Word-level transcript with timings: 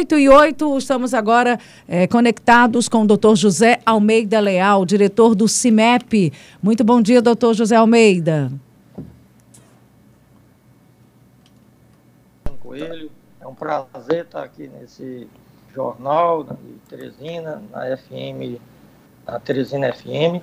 8 0.00 0.18
e 0.18 0.28
8, 0.30 0.78
estamos 0.78 1.12
agora 1.12 1.60
é, 1.86 2.06
conectados 2.06 2.88
com 2.88 3.02
o 3.02 3.06
doutor 3.06 3.36
José 3.36 3.82
Almeida 3.84 4.40
Leal, 4.40 4.86
diretor 4.86 5.34
do 5.34 5.46
CIMEP. 5.46 6.32
Muito 6.62 6.82
bom 6.82 7.02
dia, 7.02 7.20
doutor 7.20 7.52
José 7.52 7.76
Almeida. 7.76 8.50
Coelho, 12.60 13.10
é 13.42 13.46
um 13.46 13.54
prazer 13.54 14.24
estar 14.24 14.42
aqui 14.42 14.68
nesse 14.68 15.28
jornal 15.74 16.44
de 16.44 16.56
Teresina, 16.88 17.62
na 17.70 17.94
FM, 17.94 18.58
na 19.26 19.38
Teresina 19.38 19.92
FM, 19.92 20.42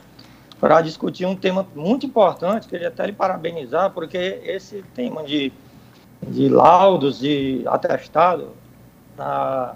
para 0.59 0.81
discutir 0.81 1.25
um 1.25 1.35
tema 1.35 1.65
muito 1.75 2.05
importante, 2.05 2.67
queria 2.67 2.89
até 2.89 3.07
lhe 3.07 3.13
parabenizar, 3.13 3.89
porque 3.89 4.39
esse 4.43 4.83
tema 4.93 5.23
de, 5.23 5.51
de 6.27 6.47
laudos, 6.47 7.17
de 7.17 7.63
atestado, 7.65 8.49
na, 9.17 9.73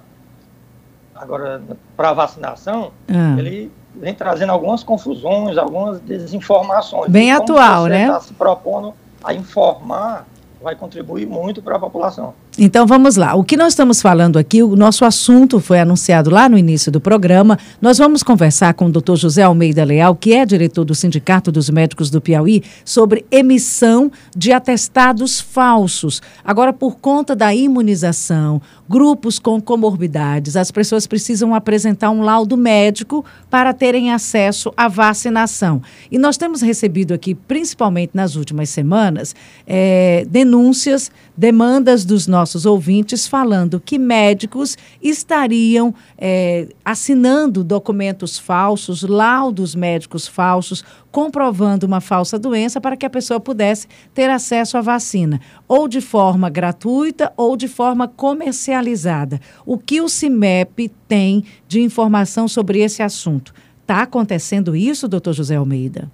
agora 1.15 1.61
para 1.97 2.13
vacinação, 2.13 2.91
ah. 3.09 3.35
ele 3.37 3.71
vem 3.95 4.13
trazendo 4.13 4.51
algumas 4.51 4.83
confusões, 4.83 5.57
algumas 5.57 5.99
desinformações. 6.01 7.11
Bem 7.11 7.31
atual, 7.31 7.85
né? 7.85 8.05
está 8.05 8.21
se 8.21 8.33
propondo 8.33 8.93
a 9.23 9.33
informar, 9.33 10.25
vai 10.61 10.75
contribuir 10.75 11.25
muito 11.25 11.61
para 11.61 11.75
a 11.75 11.79
população. 11.79 12.33
Então 12.57 12.85
vamos 12.85 13.15
lá. 13.15 13.33
O 13.33 13.43
que 13.43 13.55
nós 13.55 13.73
estamos 13.73 14.01
falando 14.01 14.37
aqui, 14.37 14.61
o 14.61 14.75
nosso 14.75 15.05
assunto 15.05 15.59
foi 15.59 15.79
anunciado 15.79 16.29
lá 16.29 16.49
no 16.49 16.57
início 16.57 16.91
do 16.91 16.99
programa. 16.99 17.57
Nós 17.81 17.97
vamos 17.97 18.21
conversar 18.21 18.73
com 18.73 18.85
o 18.85 18.91
Dr. 18.91 19.15
José 19.15 19.41
Almeida 19.41 19.83
Leal, 19.83 20.15
que 20.15 20.33
é 20.33 20.45
diretor 20.45 20.83
do 20.83 20.93
Sindicato 20.93 21.51
dos 21.51 21.69
Médicos 21.69 22.09
do 22.09 22.21
Piauí, 22.21 22.61
sobre 22.83 23.25
emissão 23.31 24.11
de 24.35 24.51
atestados 24.51 25.39
falsos. 25.39 26.21
Agora, 26.43 26.73
por 26.73 26.97
conta 26.97 27.35
da 27.35 27.55
imunização, 27.55 28.61
grupos 28.91 29.39
com 29.39 29.61
comorbidades, 29.61 30.57
as 30.57 30.69
pessoas 30.69 31.07
precisam 31.07 31.55
apresentar 31.55 32.11
um 32.11 32.23
laudo 32.23 32.57
médico 32.57 33.23
para 33.49 33.73
terem 33.73 34.11
acesso 34.11 34.73
à 34.75 34.89
vacinação. 34.89 35.81
E 36.11 36.17
nós 36.17 36.35
temos 36.35 36.61
recebido 36.61 37.13
aqui, 37.13 37.33
principalmente 37.33 38.11
nas 38.13 38.35
últimas 38.35 38.69
semanas, 38.69 39.33
é, 39.65 40.25
denúncias, 40.29 41.09
demandas 41.37 42.03
dos 42.03 42.27
nossos 42.27 42.65
ouvintes 42.65 43.25
falando 43.25 43.79
que 43.79 43.97
médicos 43.97 44.77
estariam 45.01 45.95
é, 46.17 46.67
assinando 46.83 47.63
documentos 47.63 48.37
falsos, 48.37 49.03
laudos 49.03 49.73
médicos 49.73 50.27
falsos, 50.27 50.83
comprovando 51.11 51.85
uma 51.85 51.99
falsa 51.99 52.39
doença 52.39 52.79
para 52.79 52.95
que 52.95 53.05
a 53.05 53.09
pessoa 53.09 53.39
pudesse 53.39 53.87
ter 54.13 54.29
acesso 54.29 54.77
à 54.77 54.81
vacina, 54.81 55.39
ou 55.67 55.87
de 55.87 56.01
forma 56.01 56.49
gratuita 56.49 57.33
ou 57.35 57.57
de 57.57 57.67
forma 57.67 58.07
comercializada. 58.07 59.39
O 59.65 59.77
que 59.77 60.01
o 60.01 60.07
CIMEP 60.07 60.89
tem 61.07 61.43
de 61.67 61.81
informação 61.81 62.47
sobre 62.47 62.79
esse 62.79 63.03
assunto? 63.03 63.53
Está 63.81 64.03
acontecendo 64.03 64.75
isso, 64.75 65.07
doutor 65.07 65.33
José 65.33 65.55
Almeida? 65.55 66.09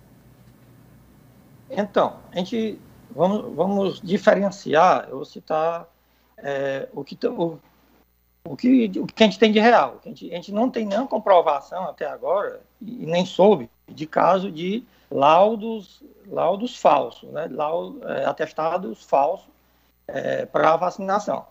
Então, 1.70 2.16
a 2.32 2.40
gente 2.40 2.80
vamos, 3.18 3.56
vamos 3.56 4.02
diferenciar, 4.02 5.08
eu 5.10 5.18
vou 5.18 5.26
citar 5.26 5.88
é, 6.38 6.88
o, 6.94 7.04
que, 7.04 7.18
o, 7.26 7.60
o, 8.48 8.56
que, 8.56 8.92
o 9.00 9.08
que 9.08 9.24
a 9.24 9.26
gente 9.26 9.40
tem 9.40 9.52
de 9.52 9.60
real. 9.60 10.00
A 10.06 10.08
gente, 10.08 10.32
a 10.32 10.36
gente 10.36 10.52
não 10.52 10.70
tem 10.70 10.86
nenhuma 10.86 11.08
comprovação 11.08 11.84
até 11.86 12.06
agora, 12.06 12.62
e 12.80 13.06
nem 13.06 13.26
soube, 13.26 13.70
de 13.88 14.06
caso 14.06 14.52
de 14.52 14.84
laudos, 15.10 16.04
laudos 16.28 16.76
falsos, 16.78 17.30
né? 17.32 17.48
Laudos, 17.50 18.02
é, 18.04 18.26
atestados 18.26 19.04
falsos 19.04 19.48
é, 20.08 20.46
para 20.46 20.76
vacinação. 20.76 21.46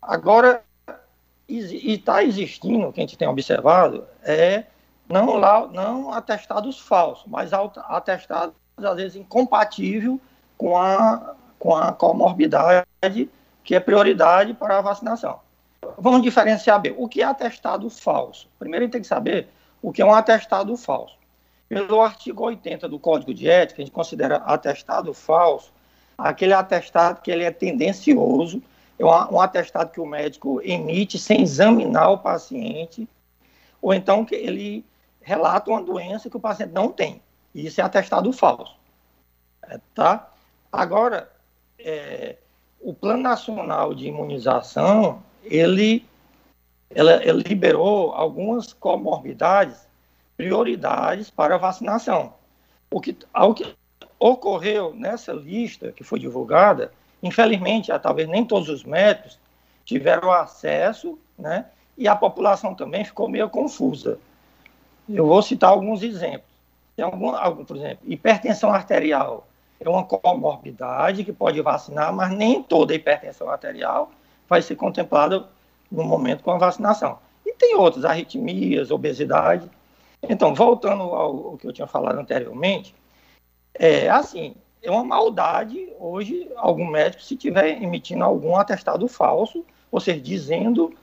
Agora, 0.00 0.62
e 1.48 1.92
está 1.92 2.22
existindo, 2.22 2.88
o 2.88 2.92
que 2.92 3.00
a 3.00 3.02
gente 3.02 3.18
tem 3.18 3.28
observado, 3.28 4.04
é 4.22 4.64
não, 5.08 5.38
não 5.70 6.12
atestados 6.12 6.78
falsos, 6.78 7.24
mas 7.26 7.52
atestados, 7.52 8.54
às 8.78 8.96
vezes, 8.96 9.16
incompatíveis 9.16 10.18
com 10.56 10.76
a, 10.78 11.34
com 11.58 11.74
a 11.74 11.92
comorbidade 11.92 12.86
que 13.62 13.74
é 13.74 13.80
prioridade 13.80 14.54
para 14.54 14.78
a 14.78 14.82
vacinação. 14.82 15.40
Vamos 15.98 16.22
diferenciar 16.22 16.80
bem. 16.80 16.94
O 16.96 17.08
que 17.08 17.22
é 17.22 17.24
atestado 17.24 17.88
falso? 17.90 18.48
Primeiro 18.58 18.84
a 18.84 18.86
gente 18.86 18.92
tem 18.92 19.00
que 19.02 19.06
saber 19.06 19.48
o 19.82 19.92
que 19.92 20.00
é 20.00 20.04
um 20.04 20.14
atestado 20.14 20.74
falso. 20.76 21.16
Pelo 21.74 22.00
artigo 22.00 22.44
80 22.44 22.88
do 22.88 22.98
Código 22.98 23.34
de 23.34 23.48
Ética, 23.48 23.82
a 23.82 23.84
gente 23.84 23.94
considera 23.94 24.36
atestado 24.36 25.12
falso 25.12 25.72
aquele 26.16 26.52
atestado 26.52 27.20
que 27.20 27.30
ele 27.30 27.44
é 27.44 27.50
tendencioso, 27.50 28.62
é 28.98 29.04
um 29.04 29.40
atestado 29.40 29.90
que 29.90 30.00
o 30.00 30.06
médico 30.06 30.60
emite 30.62 31.18
sem 31.18 31.42
examinar 31.42 32.10
o 32.10 32.18
paciente, 32.18 33.08
ou 33.82 33.92
então 33.92 34.24
que 34.24 34.34
ele 34.34 34.84
relata 35.20 35.70
uma 35.70 35.82
doença 35.82 36.30
que 36.30 36.36
o 36.36 36.40
paciente 36.40 36.72
não 36.72 36.88
tem. 36.88 37.20
Isso 37.54 37.80
é 37.80 37.84
atestado 37.84 38.32
falso. 38.32 38.76
É, 39.62 39.80
tá? 39.94 40.32
Agora, 40.70 41.30
é, 41.78 42.36
o 42.80 42.92
Plano 42.94 43.22
Nacional 43.22 43.94
de 43.94 44.06
Imunização, 44.06 45.22
ele, 45.42 46.06
ele 46.90 47.42
liberou 47.46 48.12
algumas 48.12 48.72
comorbidades, 48.72 49.83
prioridades 50.36 51.30
para 51.30 51.56
vacinação. 51.56 52.34
O 52.90 53.00
que, 53.00 53.16
o 53.34 53.54
que 53.54 53.74
ocorreu 54.18 54.94
nessa 54.94 55.32
lista 55.32 55.92
que 55.92 56.04
foi 56.04 56.18
divulgada, 56.18 56.92
infelizmente, 57.22 57.90
talvez 58.00 58.28
nem 58.28 58.44
todos 58.44 58.68
os 58.68 58.84
médicos 58.84 59.38
tiveram 59.84 60.30
acesso, 60.32 61.18
né? 61.38 61.66
E 61.96 62.08
a 62.08 62.16
população 62.16 62.74
também 62.74 63.04
ficou 63.04 63.28
meio 63.28 63.48
confusa. 63.48 64.18
Eu 65.08 65.26
vou 65.26 65.42
citar 65.42 65.70
alguns 65.70 66.02
exemplos. 66.02 66.48
Tem 66.96 67.04
algum, 67.04 67.30
algum 67.30 67.64
por 67.64 67.76
exemplo, 67.76 67.98
hipertensão 68.06 68.70
arterial 68.70 69.46
é 69.80 69.88
uma 69.88 70.04
comorbidade 70.04 71.24
que 71.24 71.32
pode 71.32 71.60
vacinar, 71.60 72.12
mas 72.12 72.30
nem 72.32 72.62
toda 72.62 72.94
hipertensão 72.94 73.50
arterial 73.50 74.10
vai 74.48 74.62
ser 74.62 74.76
contemplada 74.76 75.46
no 75.90 76.04
momento 76.04 76.42
com 76.42 76.50
a 76.52 76.58
vacinação. 76.58 77.18
E 77.44 77.52
tem 77.52 77.76
outras, 77.76 78.04
arritmias, 78.04 78.90
obesidade. 78.90 79.68
Então, 80.28 80.54
voltando 80.54 81.02
ao, 81.02 81.56
que 81.56 81.66
eu 81.66 81.72
tinha 81.72 81.86
falado 81.86 82.18
anteriormente, 82.18 82.94
é 83.74 84.08
assim, 84.08 84.54
é 84.82 84.90
uma 84.90 85.04
maldade 85.04 85.92
hoje 85.98 86.50
algum 86.56 86.86
médico 86.86 87.22
se 87.22 87.36
tiver 87.36 87.82
emitindo 87.82 88.24
algum 88.24 88.56
atestado 88.56 89.06
falso, 89.08 89.64
ou 89.90 90.00
seja, 90.00 90.20
dizendo 90.20 90.94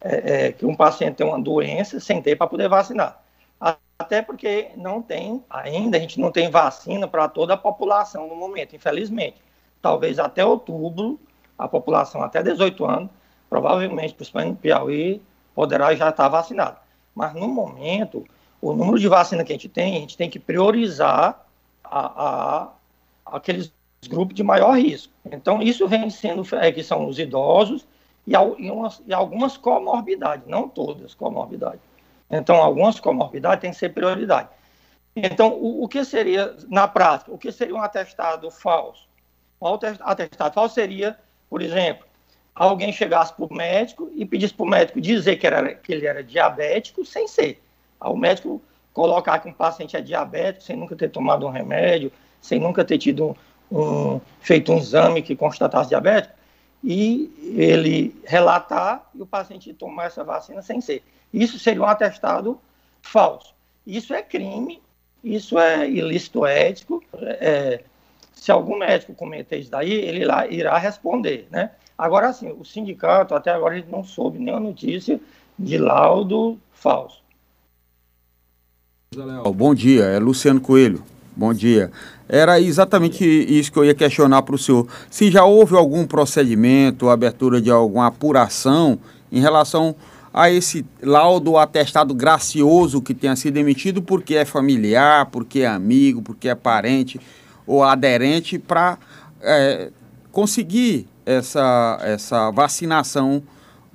é, 0.00 0.46
é, 0.46 0.52
que 0.52 0.66
um 0.66 0.74
paciente 0.74 1.16
tem 1.16 1.26
uma 1.26 1.40
doença 1.40 1.98
sem 2.00 2.20
ter 2.22 2.36
para 2.36 2.46
poder 2.46 2.68
vacinar 2.68 3.22
até 3.98 4.22
porque 4.22 4.70
não 4.76 5.02
tem, 5.02 5.44
ainda 5.50 5.96
a 5.96 6.00
gente 6.00 6.20
não 6.20 6.30
tem 6.30 6.48
vacina 6.48 7.08
para 7.08 7.28
toda 7.28 7.54
a 7.54 7.56
população 7.56 8.28
no 8.28 8.36
momento, 8.36 8.76
infelizmente. 8.76 9.42
Talvez 9.82 10.20
até 10.20 10.44
outubro, 10.44 11.18
a 11.58 11.66
população 11.66 12.22
até 12.22 12.40
18 12.40 12.84
anos, 12.84 13.10
provavelmente, 13.50 14.14
principalmente 14.14 14.50
no 14.50 14.56
Piauí, 14.56 15.20
poderá 15.52 15.92
já 15.96 16.10
estar 16.10 16.28
vacinada. 16.28 16.78
Mas 17.12 17.34
no 17.34 17.48
momento, 17.48 18.24
o 18.60 18.72
número 18.72 18.98
de 18.98 19.08
vacina 19.08 19.44
que 19.44 19.52
a 19.52 19.54
gente 19.54 19.68
tem, 19.68 19.96
a 19.96 20.00
gente 20.00 20.16
tem 20.16 20.28
que 20.28 20.38
priorizar 20.38 21.46
a, 21.84 22.26
a, 22.26 22.68
aqueles 23.26 23.72
grupos 24.08 24.34
de 24.34 24.42
maior 24.42 24.78
risco. 24.78 25.12
Então, 25.24 25.62
isso 25.62 25.86
vem 25.88 26.08
sendo, 26.10 26.42
é, 26.56 26.70
que 26.72 26.82
são 26.82 27.06
os 27.06 27.18
idosos 27.18 27.86
e, 28.26 28.32
e, 28.32 28.70
umas, 28.70 29.02
e 29.06 29.12
algumas 29.12 29.56
comorbidades, 29.56 30.46
não 30.46 30.68
todas 30.68 31.14
comorbidades. 31.14 31.80
Então, 32.30 32.56
algumas 32.56 33.00
comorbidades 33.00 33.60
têm 33.60 33.70
que 33.70 33.76
ser 33.76 33.90
prioridade. 33.90 34.48
Então, 35.16 35.54
o, 35.54 35.84
o, 35.84 35.88
que 35.88 36.04
seria, 36.04 36.54
na 36.68 36.86
prática, 36.86 37.32
o 37.32 37.38
que 37.38 37.50
seria 37.50 37.74
um 37.74 37.82
atestado 37.82 38.50
falso? 38.50 39.08
Um 39.60 39.68
atestado 40.02 40.54
falso 40.54 40.74
seria, 40.74 41.18
por 41.50 41.62
exemplo, 41.62 42.06
alguém 42.54 42.92
chegasse 42.92 43.32
para 43.32 43.44
o 43.44 43.54
médico 43.54 44.10
e 44.14 44.24
pedisse 44.24 44.54
para 44.54 44.66
o 44.66 44.68
médico 44.68 45.00
dizer 45.00 45.36
que, 45.36 45.46
era, 45.46 45.74
que 45.74 45.92
ele 45.92 46.06
era 46.06 46.22
diabético 46.22 47.04
sem 47.04 47.26
ser. 47.26 47.60
Aí 48.00 48.10
o 48.10 48.16
médico 48.16 48.62
colocar 48.92 49.38
que 49.38 49.48
um 49.48 49.52
paciente 49.52 49.96
é 49.96 50.00
diabético 50.00 50.64
sem 50.64 50.76
nunca 50.76 50.96
ter 50.96 51.08
tomado 51.08 51.46
um 51.46 51.50
remédio, 51.50 52.10
sem 52.40 52.58
nunca 52.58 52.84
ter 52.84 52.98
tido 52.98 53.36
um, 53.70 54.20
feito 54.40 54.72
um 54.72 54.78
exame 54.78 55.22
que 55.22 55.36
constatasse 55.36 55.90
diabético, 55.90 56.34
e 56.82 57.54
ele 57.56 58.14
relatar 58.24 59.08
e 59.14 59.20
o 59.20 59.26
paciente 59.26 59.72
tomar 59.74 60.06
essa 60.06 60.22
vacina 60.22 60.62
sem 60.62 60.80
ser. 60.80 61.02
Isso 61.32 61.58
seria 61.58 61.82
um 61.82 61.86
atestado 61.86 62.60
falso. 63.02 63.52
Isso 63.86 64.14
é 64.14 64.22
crime, 64.22 64.80
isso 65.22 65.58
é 65.58 65.88
ilícito 65.88 66.46
ético. 66.46 67.02
É, 67.14 67.82
se 68.32 68.52
algum 68.52 68.78
médico 68.78 69.14
cometer 69.14 69.58
isso 69.58 69.70
daí, 69.70 69.92
ele 69.92 70.24
lá 70.24 70.46
irá 70.46 70.78
responder, 70.78 71.48
né? 71.50 71.72
Agora, 71.96 72.32
sim, 72.32 72.52
o 72.52 72.64
sindicato, 72.64 73.34
até 73.34 73.50
agora, 73.50 73.74
a 73.74 73.78
gente 73.78 73.90
não 73.90 74.04
soube 74.04 74.38
nenhuma 74.38 74.60
notícia 74.60 75.20
de 75.58 75.76
laudo 75.76 76.56
falso. 76.70 77.20
Bom 79.52 79.74
dia, 79.74 80.04
é 80.04 80.18
Luciano 80.18 80.60
Coelho. 80.60 81.02
Bom 81.34 81.52
dia. 81.52 81.90
Era 82.28 82.60
exatamente 82.60 83.24
isso 83.24 83.72
que 83.72 83.78
eu 83.78 83.84
ia 83.84 83.94
questionar 83.94 84.42
para 84.42 84.54
o 84.54 84.58
senhor. 84.58 84.86
Se 85.10 85.30
já 85.30 85.44
houve 85.44 85.74
algum 85.74 86.06
procedimento, 86.06 87.08
abertura 87.08 87.60
de 87.60 87.70
alguma 87.70 88.06
apuração 88.06 88.98
em 89.32 89.40
relação 89.40 89.94
a 90.32 90.50
esse 90.50 90.84
laudo 91.02 91.56
atestado 91.56 92.14
gracioso 92.14 93.00
que 93.00 93.14
tenha 93.14 93.34
sido 93.34 93.56
emitido 93.56 94.02
porque 94.02 94.36
é 94.36 94.44
familiar, 94.44 95.26
porque 95.26 95.60
é 95.60 95.66
amigo, 95.66 96.22
porque 96.22 96.48
é 96.48 96.54
parente 96.54 97.20
ou 97.66 97.82
aderente 97.82 98.58
para 98.58 98.98
é, 99.42 99.90
conseguir 100.30 101.08
essa, 101.26 101.98
essa 102.02 102.50
vacinação 102.50 103.42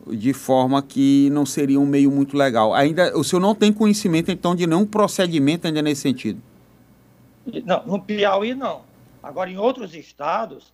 de 0.07 0.33
forma 0.33 0.81
que 0.81 1.29
não 1.31 1.45
seria 1.45 1.79
um 1.79 1.85
meio 1.85 2.11
muito 2.11 2.35
legal. 2.37 2.73
Ainda 2.73 3.17
o 3.17 3.23
senhor 3.23 3.41
não 3.41 3.55
tem 3.55 3.71
conhecimento 3.71 4.31
então 4.31 4.55
de 4.55 4.67
nenhum 4.67 4.85
procedimento 4.85 5.67
ainda 5.67 5.81
nesse 5.81 6.01
sentido? 6.01 6.41
Não, 7.65 7.85
no 7.85 8.01
Piauí 8.01 8.53
não. 8.53 8.81
Agora 9.21 9.49
em 9.49 9.57
outros 9.57 9.93
estados 9.95 10.73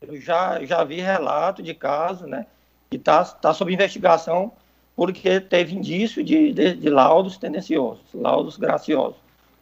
eu 0.00 0.20
já 0.20 0.64
já 0.64 0.82
vi 0.84 1.00
relato 1.00 1.62
de 1.62 1.74
casos, 1.74 2.28
né, 2.28 2.46
que 2.90 2.96
está 2.96 3.24
tá 3.24 3.54
sob 3.54 3.72
investigação 3.72 4.52
porque 4.94 5.40
teve 5.40 5.74
indício 5.74 6.22
de, 6.22 6.52
de, 6.52 6.74
de 6.74 6.90
laudos 6.90 7.38
tendenciosos, 7.38 8.04
laudos 8.14 8.56
graciosos, 8.56 9.16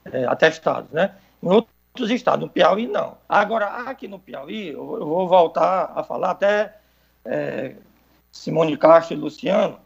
é, 0.04 0.24
atestados, 0.24 0.90
né? 0.90 1.14
Em 1.42 1.48
outros 1.48 2.10
estados, 2.10 2.44
no 2.44 2.50
Piauí 2.50 2.86
não. 2.86 3.16
Agora, 3.28 3.66
aqui 3.88 4.08
no 4.08 4.18
Piauí, 4.18 4.68
eu, 4.68 4.98
eu 4.98 5.06
vou 5.06 5.28
voltar 5.28 5.92
a 5.94 6.02
falar 6.02 6.32
até 6.32 6.76
é, 7.24 7.76
Simone 8.32 8.76
Castro 8.76 9.16
e 9.16 9.20
Luciano, 9.20 9.78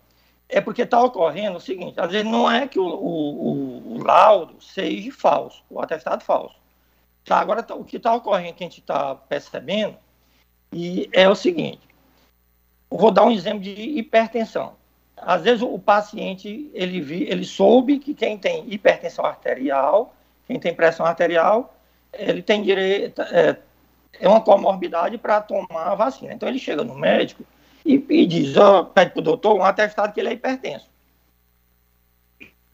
é 0.49 0.61
porque 0.61 0.83
está 0.83 1.03
ocorrendo 1.03 1.57
o 1.57 1.61
seguinte, 1.61 1.99
às 1.99 2.13
vezes 2.13 2.31
não 2.31 2.51
é 2.51 2.69
que 2.69 2.79
o, 2.79 2.87
o, 2.87 3.97
o 3.97 4.03
laudo 4.05 4.63
seja 4.63 5.11
falso, 5.13 5.63
o 5.71 5.81
atestado 5.81 6.23
falso. 6.23 6.57
Tá, 7.25 7.39
agora, 7.39 7.63
tá, 7.63 7.75
o 7.75 7.85
que 7.85 7.97
está 7.97 8.15
ocorrendo, 8.15 8.55
que 8.55 8.65
a 8.65 8.67
gente 8.67 8.81
está 8.81 9.15
percebendo, 9.15 9.97
e 10.73 11.09
é 11.13 11.29
o 11.29 11.35
seguinte, 11.35 11.81
vou 12.91 13.11
dar 13.11 13.25
um 13.25 13.31
exemplo 13.31 13.61
de 13.61 13.71
hipertensão 13.71 14.77
às 15.17 15.43
vezes 15.43 15.63
o 15.63 15.79
paciente 15.79 16.71
ele, 16.75 17.01
vi, 17.01 17.25
ele 17.25 17.45
soube 17.45 17.99
que 17.99 18.15
quem 18.15 18.37
tem 18.37 18.65
hipertensão 18.73 19.25
arterial, 19.25 20.15
quem 20.47 20.59
tem 20.59 20.75
pressão 20.75 21.07
arterial, 21.07 21.75
ele 22.13 22.43
tem 22.43 22.63
direito, 22.63 23.23
é, 23.23 23.59
é 24.21 24.29
uma 24.29 24.41
comorbidade 24.41 25.17
para 25.19 25.41
tomar 25.41 25.93
a 25.93 25.95
vacina. 25.95 26.33
Então 26.33 26.49
ele 26.49 26.59
chega 26.59 26.85
no 26.85 26.95
médico 26.95 27.45
e, 27.85 28.05
e 28.09 28.27
diz, 28.27 28.57
ó, 28.57 28.85
pede 28.85 29.13
para 29.13 29.21
o 29.21 29.25
doutor 29.25 29.57
um 29.57 29.65
atestado 29.65 30.13
que 30.13 30.21
ele 30.21 30.31
é 30.31 30.33
hipertenso. 30.33 30.89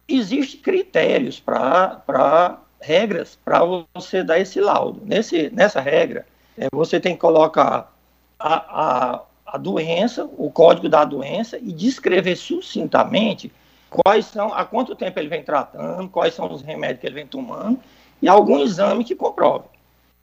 Existem 0.09 0.61
critérios 0.61 1.39
para 1.41 2.61
regras 2.81 3.39
para 3.45 3.61
você 3.95 4.23
dar 4.25 4.39
esse 4.39 4.61
laudo. 4.61 5.01
Nesse, 5.05 5.51
nessa 5.51 5.81
regra, 5.81 6.27
é, 6.57 6.69
você 6.73 6.99
tem 6.99 7.15
que 7.15 7.21
colocar 7.21 7.95
a, 8.39 9.15
a 9.15 9.23
a 9.53 9.59
doença, 9.59 10.31
o 10.37 10.51
código 10.51 10.89
da 10.89 11.05
doença 11.05 11.59
e 11.59 11.73
descrever 11.73 12.37
sucintamente 12.37 13.53
quais 13.89 14.27
são, 14.27 14.55
há 14.55 14.65
quanto 14.65 14.95
tempo 14.95 15.19
ele 15.19 15.29
vem 15.29 15.43
tratando, 15.43 16.09
quais 16.09 16.35
são 16.35 16.51
os 16.53 16.63
remédios 16.63 17.01
que 17.01 17.07
ele 17.07 17.17
vem 17.17 17.27
tomando 17.27 17.81
e 18.23 18.29
algum 18.29 18.61
exame 18.61 19.03
que 19.03 19.17
comprove. 19.17 19.65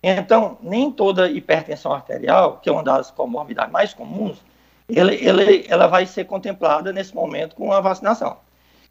Então, 0.01 0.57
nem 0.61 0.89
toda 0.89 1.29
hipertensão 1.29 1.91
arterial, 1.91 2.59
que 2.61 2.69
é 2.69 2.71
uma 2.71 2.83
das 2.83 3.11
comorbidades 3.11 3.71
mais 3.71 3.93
comuns, 3.93 4.41
ele, 4.87 5.15
ele, 5.15 5.65
ela 5.67 5.87
vai 5.87 6.05
ser 6.05 6.25
contemplada 6.25 6.93
nesse 6.93 7.13
momento 7.13 7.55
com 7.55 7.71
a 7.71 7.81
vacinação. 7.81 8.37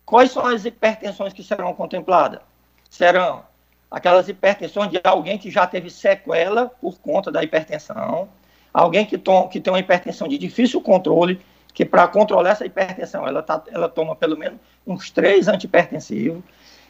Quais 0.05 0.31
são 0.31 0.47
as 0.47 0.65
hipertensões 0.65 1.33
que 1.33 1.43
serão 1.43 1.73
contempladas? 1.75 2.41
Serão 2.89 3.43
aquelas 3.91 4.29
hipertensões 4.29 4.91
de 4.91 5.01
alguém 5.03 5.39
que 5.39 5.51
já 5.51 5.67
teve 5.67 5.91
sequela 5.91 6.67
por 6.67 6.99
conta 6.99 7.31
da 7.33 7.43
hipertensão, 7.43 8.29
Alguém 8.77 9.07
que, 9.07 9.17
toma, 9.17 9.49
que 9.49 9.59
tem 9.59 9.73
uma 9.73 9.79
hipertensão 9.81 10.29
de 10.29 10.37
difícil 10.37 10.83
controle, 10.83 11.41
que 11.73 11.83
para 11.83 12.07
controlar 12.09 12.51
essa 12.51 12.67
hipertensão, 12.67 13.27
ela, 13.27 13.43
tá, 13.43 13.63
ela 13.73 13.89
toma 13.89 14.15
pelo 14.15 14.37
menos 14.37 14.59
uns 14.87 15.09
três 15.09 15.49
antihipertensivos. 15.49 16.43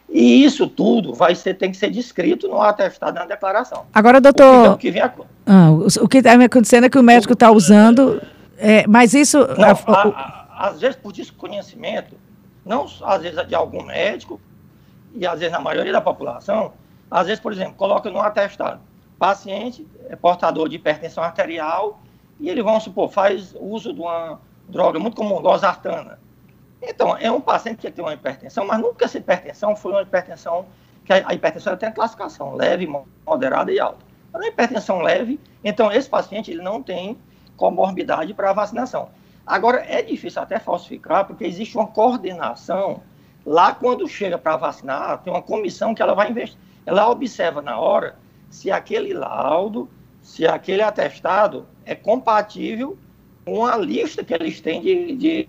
E 0.09 0.45
isso 0.45 0.67
tudo 0.67 1.15
vai 1.15 1.37
ser, 1.37 1.55
tem 1.55 1.71
que 1.71 1.77
ser 1.77 1.89
descrito 1.91 2.49
no 2.49 2.61
atestado, 2.61 3.15
na 3.15 3.25
declaração. 3.25 3.87
Agora, 3.95 4.21
doutor. 4.21 4.73
O 4.73 4.77
que, 4.77 4.91
vem 4.91 5.01
a... 5.01 5.13
ah, 5.47 5.71
o 6.03 6.09
que 6.09 6.19
está 6.19 6.33
acontecendo 6.33 6.87
é 6.87 6.91
que 6.91 6.99
o 6.99 7.05
médico 7.05 7.35
está 7.35 7.53
usando. 7.53 8.21
É, 8.59 8.87
mas 8.87 9.15
isso. 9.15 9.39
Não, 9.59 9.71
a, 9.95 10.47
a, 10.49 10.69
às 10.69 10.81
vezes, 10.81 10.97
por 10.97 11.13
desconhecimento, 11.13 12.17
não 12.65 12.87
às 13.03 13.23
vezes 13.23 13.47
de 13.47 13.55
algum 13.55 13.83
médico, 13.83 14.41
e 15.15 15.27
às 15.27 15.39
vezes 15.39 15.53
na 15.53 15.61
maioria 15.61 15.93
da 15.93 16.01
população, 16.01 16.73
às 17.11 17.27
vezes, 17.27 17.41
por 17.41 17.53
exemplo, 17.53 17.75
coloca 17.75 18.11
no 18.11 18.21
atestado 18.21 18.81
paciente 19.19 19.87
é 20.09 20.17
portador 20.17 20.69
de 20.69 20.77
hipertensão 20.77 21.23
arterial 21.23 22.01
e 22.39 22.49
ele, 22.49 22.63
vamos 22.63 22.85
supor, 22.85 23.11
faz 23.11 23.55
uso 23.59 23.93
de 23.93 24.01
uma 24.01 24.41
droga 24.69 24.99
muito 24.99 25.17
comum, 25.17 25.39
losartana. 25.39 26.19
Então, 26.83 27.17
é 27.17 27.31
um 27.31 27.41
paciente 27.41 27.79
que 27.79 27.91
tem 27.91 28.05
uma 28.05 28.13
hipertensão, 28.13 28.67
mas 28.67 28.79
nunca 28.79 29.07
essa 29.07 29.17
hipertensão 29.17 29.75
foi 29.75 29.93
uma 29.93 30.03
hipertensão, 30.03 30.67
que 31.05 31.13
a 31.13 31.33
hipertensão 31.33 31.77
tem 31.77 31.89
a 31.89 31.93
classificação 31.93 32.55
leve, 32.55 32.87
moderada 33.27 33.73
e 33.73 33.81
alta. 33.81 34.05
Mas 34.33 34.43
a 34.43 34.49
hipertensão 34.49 35.01
leve, 35.01 35.41
então 35.65 35.91
esse 35.91 36.09
paciente 36.09 36.51
ele 36.51 36.63
não 36.63 36.83
tem 36.83 37.17
comorbidade 37.57 38.35
para 38.35 38.53
vacinação. 38.53 39.09
Agora, 39.47 39.85
é 39.87 40.03
difícil 40.03 40.43
até 40.43 40.59
falsificar, 40.59 41.25
porque 41.25 41.45
existe 41.45 41.77
uma 41.77 41.87
coordenação 41.87 43.03
lá 43.45 43.73
quando 43.73 44.09
chega 44.09 44.37
para 44.37 44.57
vacinar, 44.57 45.23
tem 45.23 45.33
uma 45.33 45.43
comissão 45.43 45.95
que 45.95 46.03
ela 46.03 46.15
vai 46.15 46.31
investir, 46.31 46.59
ela 46.85 47.09
observa 47.09 47.63
na 47.63 47.79
hora 47.79 48.17
se 48.51 48.71
aquele 48.71 49.15
laudo, 49.15 49.89
se 50.21 50.47
aquele 50.47 50.83
atestado 50.83 51.67
é 51.85 51.95
compatível 51.95 52.99
com 53.45 53.65
a 53.65 53.77
lista 53.77 54.25
que 54.25 54.35
eles 54.35 54.61
têm 54.61 54.81
de, 54.81 55.17
de, 55.17 55.49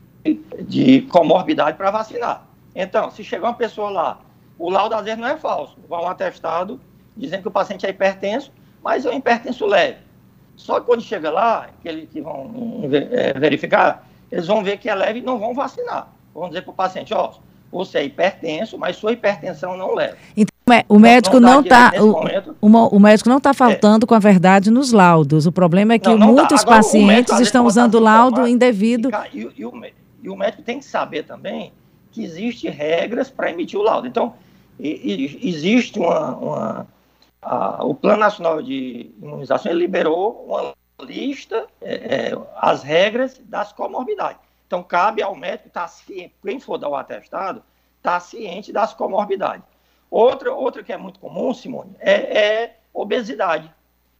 de 0.63 1.01
comorbidade 1.03 1.77
para 1.77 1.89
vacinar. 1.89 2.45
Então, 2.75 3.09
se 3.09 3.23
chegar 3.23 3.47
uma 3.47 3.53
pessoa 3.55 3.89
lá, 3.89 4.19
o 4.59 4.69
laudo 4.69 4.93
às 4.93 5.03
vezes 5.03 5.19
não 5.19 5.27
é 5.27 5.37
falso, 5.37 5.77
vai 5.89 5.99
um 5.99 6.07
atestado 6.07 6.79
dizendo 7.15 7.41
que 7.41 7.47
o 7.47 7.51
paciente 7.51 7.85
é 7.87 7.89
hipertenso, 7.89 8.51
mas 8.83 9.05
é 9.05 9.09
um 9.09 9.13
hipertenso 9.13 9.65
leve. 9.65 10.06
Só 10.57 10.79
que 10.79 10.87
quando 10.87 11.01
chega 11.01 11.29
lá, 11.29 11.69
que 11.81 11.87
eles 11.87 12.09
que 12.09 12.19
vão 12.19 12.81
é, 12.91 13.39
verificar, 13.39 14.09
eles 14.29 14.47
vão 14.47 14.63
ver 14.63 14.77
que 14.79 14.89
é 14.89 14.95
leve 14.95 15.19
e 15.19 15.21
não 15.21 15.37
vão 15.37 15.53
vacinar. 15.53 16.11
Vão 16.33 16.49
dizer 16.49 16.63
para 16.63 16.71
o 16.71 16.73
paciente, 16.73 17.13
ó, 17.13 17.31
você 17.71 17.99
é 17.99 18.05
hipertenso, 18.05 18.77
mas 18.77 18.97
sua 18.97 19.13
hipertensão 19.13 19.77
não 19.77 19.93
leva. 19.93 20.17
Então, 20.35 20.53
o 20.89 20.99
médico 20.99 21.39
não 21.39 21.61
está 21.61 21.93
o, 21.97 22.67
o, 22.67 22.95
o, 22.97 22.99
médico 22.99 23.29
não 23.29 23.37
está 23.37 23.53
faltando 23.53 24.05
é. 24.05 24.07
com 24.07 24.15
a 24.15 24.19
verdade 24.19 24.69
nos 24.69 24.91
laudos. 24.91 25.45
O 25.45 25.51
problema 25.51 25.93
é 25.93 25.99
que 25.99 26.09
não, 26.09 26.17
não 26.17 26.33
muitos 26.33 26.61
Agora, 26.61 26.77
pacientes 26.77 27.39
estão 27.39 27.65
usando 27.65 27.99
laudo 27.99 28.45
indevido. 28.47 29.09
E, 29.33 29.39
e, 29.39 29.65
o, 29.65 29.71
e, 30.23 30.29
o, 30.29 30.35
médico 30.35 30.63
tem 30.63 30.79
que 30.79 30.85
saber 30.85 31.23
também 31.23 31.71
que 32.11 32.23
existem 32.23 32.69
regras 32.71 33.29
para 33.29 33.51
emitir 33.51 33.79
o 33.79 33.83
laudo. 33.83 34.07
Então, 34.07 34.33
existe 34.79 35.99
uma, 35.99 36.35
uma 36.35 36.87
a, 37.47 37.85
o 37.85 37.95
Plano 37.95 38.19
Nacional 38.19 38.61
de 38.61 39.11
Imunização 39.21 39.71
liberou 39.71 40.45
uma 40.45 40.73
lista, 40.99 41.67
é, 41.81 41.93
é, 41.93 42.37
as 42.57 42.83
regras 42.83 43.39
das 43.45 43.71
comorbidades. 43.71 44.41
Então, 44.65 44.83
cabe 44.83 45.21
ao 45.21 45.33
médico 45.33 45.69
estar 45.69 45.81
tá 45.83 45.87
ciente, 45.87 46.35
quem 46.43 46.59
for 46.59 46.77
dar 46.77 46.89
o 46.89 46.95
atestado, 46.95 47.63
estar 47.97 48.11
tá 48.13 48.19
ciente 48.19 48.73
das 48.73 48.93
comorbidades. 48.93 49.63
Outra, 50.11 50.53
outra 50.53 50.83
que 50.83 50.91
é 50.91 50.97
muito 50.97 51.19
comum, 51.19 51.53
Simone, 51.53 51.95
é, 51.99 52.37
é 52.37 52.77
obesidade. 52.93 53.73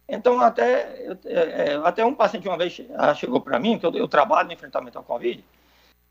Então, 0.08 0.40
até, 0.40 1.16
é, 1.26 1.72
é, 1.72 1.80
até 1.84 2.04
um 2.04 2.14
paciente 2.14 2.48
uma 2.48 2.56
vez 2.56 2.80
ah, 2.96 3.14
chegou 3.14 3.42
para 3.42 3.58
mim, 3.58 3.78
que 3.78 3.84
eu, 3.84 3.94
eu, 3.94 4.08
trabalho 4.08 4.48
no 4.48 4.54
enfrentamento 4.54 4.96
ao 4.96 5.04
Covid, 5.04 5.44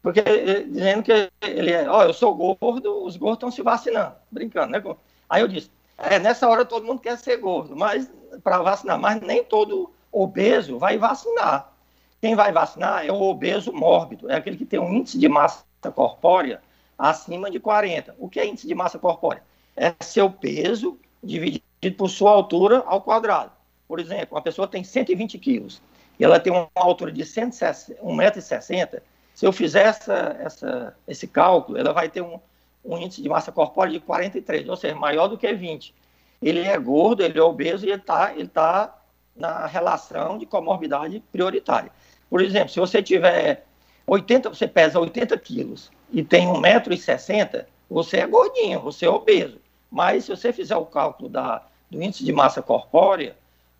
porque 0.03 0.19
é, 0.19 0.61
dizendo 0.61 1.01
que 1.01 1.31
ele 1.41 1.71
é, 1.71 1.89
ó, 1.89 1.99
oh, 1.99 2.03
eu 2.03 2.13
sou 2.13 2.35
gordo, 2.35 3.03
os 3.03 3.17
gordos 3.17 3.37
estão 3.37 3.49
se 3.49 3.63
vacinando, 3.63 4.15
brincando, 4.29 4.71
né? 4.71 4.83
Aí 5.27 5.41
eu 5.41 5.47
disse, 5.47 5.71
é, 5.97 6.19
nessa 6.19 6.47
hora 6.47 6.65
todo 6.65 6.85
mundo 6.85 7.01
quer 7.01 7.17
ser 7.17 7.37
gordo, 7.37 7.75
mas 7.75 8.09
para 8.43 8.59
vacinar, 8.59 8.99
mas 8.99 9.21
nem 9.21 9.43
todo 9.43 9.91
obeso 10.11 10.77
vai 10.77 10.97
vacinar. 10.97 11.73
Quem 12.21 12.35
vai 12.35 12.51
vacinar 12.51 13.05
é 13.05 13.11
o 13.11 13.21
obeso 13.21 13.71
mórbido, 13.71 14.29
é 14.29 14.35
aquele 14.35 14.57
que 14.57 14.65
tem 14.65 14.79
um 14.79 14.93
índice 14.93 15.17
de 15.17 15.27
massa 15.27 15.63
corpórea 15.93 16.61
acima 16.97 17.49
de 17.51 17.59
40. 17.59 18.15
O 18.17 18.27
que 18.27 18.39
é 18.39 18.45
índice 18.45 18.67
de 18.67 18.73
massa 18.73 18.97
corpórea? 18.97 19.43
é 19.77 19.93
seu 20.01 20.29
peso 20.29 20.99
dividido 21.23 21.63
por 21.95 22.09
sua 22.09 22.31
altura 22.31 22.83
ao 22.85 23.01
quadrado. 23.01 23.51
Por 23.87 23.99
exemplo, 23.99 24.35
uma 24.35 24.41
pessoa 24.41 24.67
tem 24.67 24.83
120 24.83 25.37
quilos 25.37 25.81
e 26.19 26.25
ela 26.25 26.39
tem 26.39 26.51
uma 26.51 26.67
altura 26.73 27.11
de 27.11 27.21
1,60m, 27.21 29.01
se 29.35 29.45
eu 29.45 29.53
fizer 29.53 29.83
essa, 29.83 30.35
essa, 30.39 30.97
esse 31.07 31.27
cálculo, 31.27 31.77
ela 31.77 31.93
vai 31.93 32.09
ter 32.09 32.21
um, 32.21 32.39
um 32.87 32.97
índice 32.97 33.21
de 33.21 33.29
massa 33.29 33.51
corpórea 33.51 33.91
de 33.91 33.99
43, 33.99 34.67
ou 34.69 34.75
seja, 34.75 34.95
maior 34.95 35.27
do 35.27 35.37
que 35.37 35.51
20. 35.51 35.93
Ele 36.41 36.61
é 36.61 36.77
gordo, 36.77 37.23
ele 37.23 37.37
é 37.37 37.43
obeso 37.43 37.85
e 37.85 37.89
ele 37.89 38.01
está 38.01 38.33
ele 38.33 38.47
tá 38.47 38.97
na 39.35 39.67
relação 39.67 40.37
de 40.37 40.45
comorbidade 40.45 41.21
prioritária. 41.31 41.91
Por 42.29 42.41
exemplo, 42.41 42.69
se 42.69 42.79
você 42.79 43.01
tiver 43.03 43.65
80, 44.05 44.49
você 44.49 44.67
pesa 44.67 44.99
80 44.99 45.37
quilos 45.37 45.91
e 46.11 46.23
tem 46.23 46.47
1,60m, 46.47 47.65
você 47.89 48.17
é 48.17 48.27
gordinho, 48.27 48.79
você 48.79 49.05
é 49.05 49.09
obeso. 49.09 49.59
Mas 49.91 50.25
se 50.25 50.31
você 50.31 50.51
fizer 50.51 50.75
o 50.75 50.85
cálculo 50.85 51.29
da, 51.29 51.63
do 51.89 52.01
índice 52.01 52.23
de 52.23 52.33
massa 52.33 52.61
corpórea, 52.61 53.35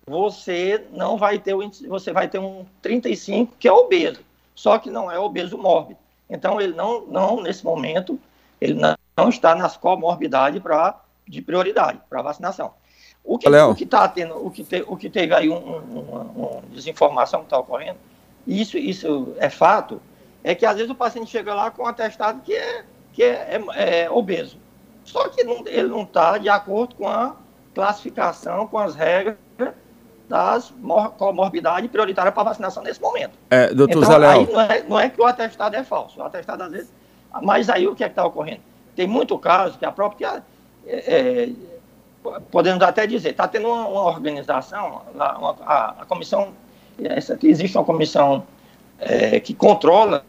você 0.05 0.85
não 0.91 1.17
vai 1.17 1.37
ter 1.37 1.53
o 1.53 1.61
índice, 1.61 1.87
você 1.87 2.13
vai 2.13 2.27
ter 2.27 2.39
um 2.39 2.65
35 2.81 3.55
que 3.59 3.67
é 3.67 3.71
obeso, 3.71 4.21
só 4.55 4.77
que 4.77 4.89
não 4.89 5.11
é 5.11 5.19
obeso 5.19 5.57
mórbido. 5.57 5.99
Então, 6.29 6.59
ele 6.59 6.73
não, 6.73 7.05
não 7.05 7.41
nesse 7.41 7.63
momento, 7.63 8.19
ele 8.59 8.73
não, 8.73 8.96
não 9.17 9.29
está 9.29 9.55
nas 9.55 9.75
comorbidades 9.75 10.61
pra, 10.61 11.01
de 11.27 11.41
prioridade 11.41 11.99
para 12.07 12.21
vacinação. 12.21 12.71
O 13.23 13.37
que 13.37 13.49
o 13.49 13.75
que 13.75 13.83
está 13.83 14.07
tendo, 14.07 14.37
o 14.37 14.49
que, 14.49 14.63
te, 14.63 14.85
o 14.87 14.95
que 14.95 15.09
teve 15.09 15.33
aí 15.33 15.49
uma 15.49 15.59
um, 15.59 16.59
um, 16.59 16.61
desinformação 16.71 17.41
que 17.41 17.47
está 17.47 17.57
ocorrendo, 17.57 17.97
isso, 18.45 18.77
isso 18.77 19.35
é 19.37 19.49
fato, 19.49 19.99
é 20.43 20.55
que 20.55 20.65
às 20.65 20.75
vezes 20.75 20.89
o 20.89 20.95
paciente 20.95 21.29
chega 21.29 21.53
lá 21.53 21.69
com 21.69 21.83
um 21.83 21.87
atestado 21.87 22.41
que 22.41 22.53
é, 22.53 22.85
que 23.11 23.23
é, 23.23 23.61
é, 23.75 24.03
é 24.03 24.09
obeso. 24.09 24.57
Só 25.03 25.27
que 25.27 25.43
não, 25.43 25.63
ele 25.65 25.89
não 25.89 26.03
está 26.03 26.37
de 26.37 26.47
acordo 26.47 26.95
com 26.95 27.07
a 27.07 27.35
classificação, 27.73 28.67
com 28.67 28.77
as 28.77 28.95
regras 28.95 29.37
das 30.29 30.73
comorbidades 31.17 31.89
prioritárias 31.89 32.33
para 32.33 32.43
vacinação 32.43 32.83
nesse 32.83 33.01
momento. 33.01 33.37
É, 33.49 33.73
doutor 33.73 34.03
então, 34.03 34.29
aí 34.29 34.45
não 34.51 34.61
é, 34.61 34.83
não 34.83 34.99
é 34.99 35.09
que 35.09 35.19
o 35.19 35.25
atestado 35.25 35.75
é 35.75 35.83
falso, 35.83 36.19
o 36.19 36.23
atestado 36.23 36.63
às 36.63 36.71
vezes... 36.71 36.93
Mas 37.41 37.69
aí 37.69 37.87
o 37.87 37.95
que 37.95 38.03
é 38.03 38.07
que 38.07 38.13
está 38.13 38.25
ocorrendo? 38.25 38.61
Tem 38.97 39.07
muito 39.07 39.37
caso 39.37 39.77
que 39.77 39.85
a 39.85 39.91
própria... 39.91 40.43
É, 40.85 41.13
é 41.15 41.49
podemos 42.51 42.83
até 42.83 43.07
dizer, 43.07 43.29
está 43.29 43.47
tendo 43.47 43.69
uma, 43.69 43.87
uma, 43.87 44.01
organização, 44.01 45.03
uma, 45.13 45.55
a, 45.61 46.01
a, 46.01 46.05
comissão, 46.05 46.49
essa, 47.01 47.39
existe 47.41 47.77
uma 47.77 47.85
comissão 47.85 48.43
é, 48.99 49.39
que 49.39 49.53
controla 49.53 50.25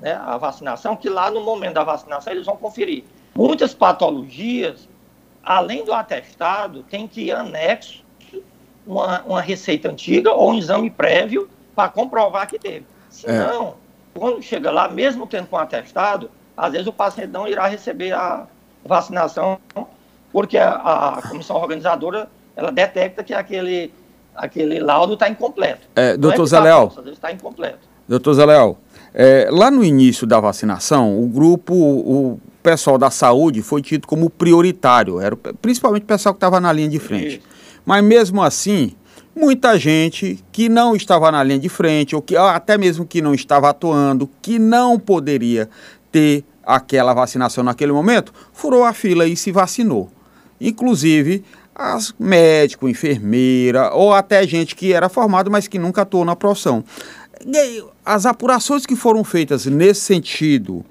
né, 0.00 0.14
a 0.14 0.36
vacinação, 0.38 0.96
que 0.96 1.08
lá 1.08 1.30
no 1.30 1.44
momento 1.44 1.74
da 1.74 1.84
vacinação 1.84 2.32
eles 2.32 2.46
vão 2.46 2.56
conferir. 2.56 3.04
Muitas 3.36 3.72
patologias, 3.72 4.88
além 5.42 5.84
do 5.84 5.92
atestado, 5.92 6.82
tem 6.84 7.06
que 7.06 7.26
ir 7.26 7.32
anexo 7.32 8.02
uma, 8.84 9.22
uma 9.22 9.40
receita 9.40 9.88
antiga 9.88 10.32
ou 10.32 10.50
um 10.50 10.54
exame 10.54 10.90
prévio 10.90 11.48
para 11.76 11.88
comprovar 11.90 12.48
que 12.48 12.58
teve. 12.58 12.86
Senão, 13.08 13.68
é. 14.16 14.18
quando 14.18 14.42
chega 14.42 14.70
lá, 14.70 14.88
mesmo 14.88 15.28
tendo 15.28 15.46
com 15.46 15.56
atestado, 15.56 16.28
às 16.60 16.72
vezes 16.72 16.86
o 16.86 16.92
paciente 16.92 17.30
não 17.30 17.48
irá 17.48 17.66
receber 17.66 18.12
a 18.12 18.46
vacinação 18.84 19.58
porque 20.30 20.58
a, 20.58 21.18
a 21.18 21.22
comissão 21.22 21.56
organizadora 21.56 22.28
ela 22.54 22.70
detecta 22.70 23.24
que 23.24 23.32
aquele, 23.32 23.90
aquele 24.34 24.78
laudo 24.78 25.14
está 25.14 25.28
incompleto. 25.28 25.88
É, 25.96 26.18
doutor 26.18 26.42
é 26.42 26.46
Zé 26.46 26.56
tá 26.58 26.62
Leal. 26.62 26.86
Às 26.88 26.94
vezes 26.96 27.12
está 27.12 27.32
incompleto. 27.32 27.78
Doutor 28.06 28.34
Zé 28.34 28.44
Leal, 28.44 28.78
é, 29.14 29.48
lá 29.50 29.70
no 29.70 29.82
início 29.82 30.26
da 30.26 30.38
vacinação, 30.38 31.18
o 31.18 31.26
grupo, 31.26 31.74
o 31.74 32.40
pessoal 32.62 32.98
da 32.98 33.10
saúde 33.10 33.62
foi 33.62 33.80
tido 33.80 34.06
como 34.06 34.28
prioritário, 34.28 35.18
era 35.18 35.34
principalmente 35.36 36.02
o 36.02 36.06
pessoal 36.06 36.34
que 36.34 36.38
estava 36.38 36.60
na 36.60 36.72
linha 36.72 36.88
de 36.90 36.98
frente. 36.98 37.38
Isso. 37.38 37.46
Mas 37.86 38.04
mesmo 38.04 38.42
assim, 38.42 38.92
muita 39.34 39.78
gente 39.78 40.44
que 40.52 40.68
não 40.68 40.94
estava 40.94 41.32
na 41.32 41.42
linha 41.42 41.58
de 41.58 41.68
frente, 41.70 42.14
ou 42.14 42.20
que 42.20 42.36
até 42.36 42.76
mesmo 42.76 43.06
que 43.06 43.22
não 43.22 43.32
estava 43.32 43.70
atuando, 43.70 44.28
que 44.42 44.58
não 44.58 44.98
poderia 44.98 45.70
ter 46.12 46.44
aquela 46.74 47.12
vacinação 47.12 47.62
naquele 47.62 47.92
momento, 47.92 48.32
furou 48.52 48.84
a 48.84 48.92
fila 48.92 49.26
e 49.26 49.36
se 49.36 49.52
vacinou 49.52 50.10
inclusive 50.60 51.44
as 51.74 52.14
médico, 52.18 52.88
enfermeira 52.88 53.94
ou 53.94 54.12
até 54.12 54.46
gente 54.46 54.76
que 54.76 54.92
era 54.92 55.08
formado, 55.08 55.50
mas 55.50 55.66
que 55.66 55.78
nunca 55.78 56.02
atuou 56.02 56.24
na 56.24 56.36
profissão. 56.36 56.84
As 58.04 58.26
apurações 58.26 58.84
que 58.84 58.94
foram 58.94 59.24
feitas 59.24 59.64
nesse 59.64 60.02
sentido, 60.02 60.84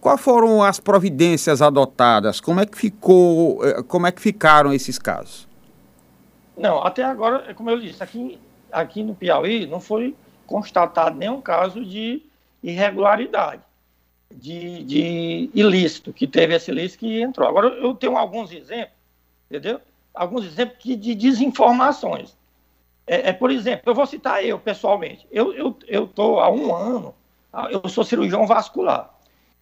quais 0.00 0.20
foram 0.20 0.62
as 0.62 0.80
providências 0.80 1.62
adotadas? 1.62 2.40
Como 2.40 2.58
é 2.58 2.66
que 2.66 2.76
ficou, 2.76 3.64
eh, 3.64 3.82
como 3.86 4.06
é 4.06 4.10
que 4.10 4.20
ficaram 4.20 4.72
esses 4.72 4.98
casos? 4.98 5.46
Não, 6.56 6.84
até 6.84 7.04
agora, 7.04 7.44
é 7.48 7.54
como 7.54 7.70
eu 7.70 7.78
disse, 7.78 8.02
aqui, 8.02 8.38
aqui 8.72 9.04
no 9.04 9.14
Piauí 9.14 9.66
não 9.66 9.80
foi 9.80 10.16
constatado 10.44 11.16
nenhum 11.16 11.40
caso 11.40 11.84
de 11.84 12.22
irregularidade, 12.62 13.62
de, 14.32 14.84
de 14.84 15.50
ilícito, 15.54 16.12
que 16.12 16.26
teve 16.26 16.54
esse 16.54 16.70
ilícito 16.70 17.00
que 17.00 17.20
entrou. 17.20 17.48
Agora, 17.48 17.68
eu 17.68 17.94
tenho 17.94 18.16
alguns 18.16 18.52
exemplos 18.52 19.02
entendeu? 19.52 19.80
Alguns 20.14 20.46
exemplos 20.46 20.78
de 20.82 21.14
desinformações. 21.14 22.34
É, 23.06 23.28
é, 23.28 23.32
por 23.32 23.50
exemplo, 23.50 23.90
eu 23.90 23.94
vou 23.94 24.06
citar 24.06 24.44
eu 24.44 24.58
pessoalmente. 24.58 25.26
Eu 25.30 25.76
estou 25.86 26.40
há 26.40 26.50
um 26.50 26.74
ano, 26.74 27.14
eu 27.70 27.86
sou 27.88 28.04
cirurgião 28.04 28.46
vascular. 28.46 29.10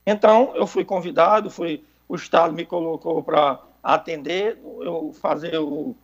Então, 0.06 0.52
eu 0.54 0.66
fui 0.66 0.84
convidado, 0.84 1.50
fui, 1.50 1.82
o 2.08 2.14
Estado 2.14 2.52
me 2.52 2.64
colocou 2.64 3.22
para 3.22 3.60
atender, 3.82 4.58
eu 4.80 5.12
fazer 5.20 5.58
o, 5.58 5.96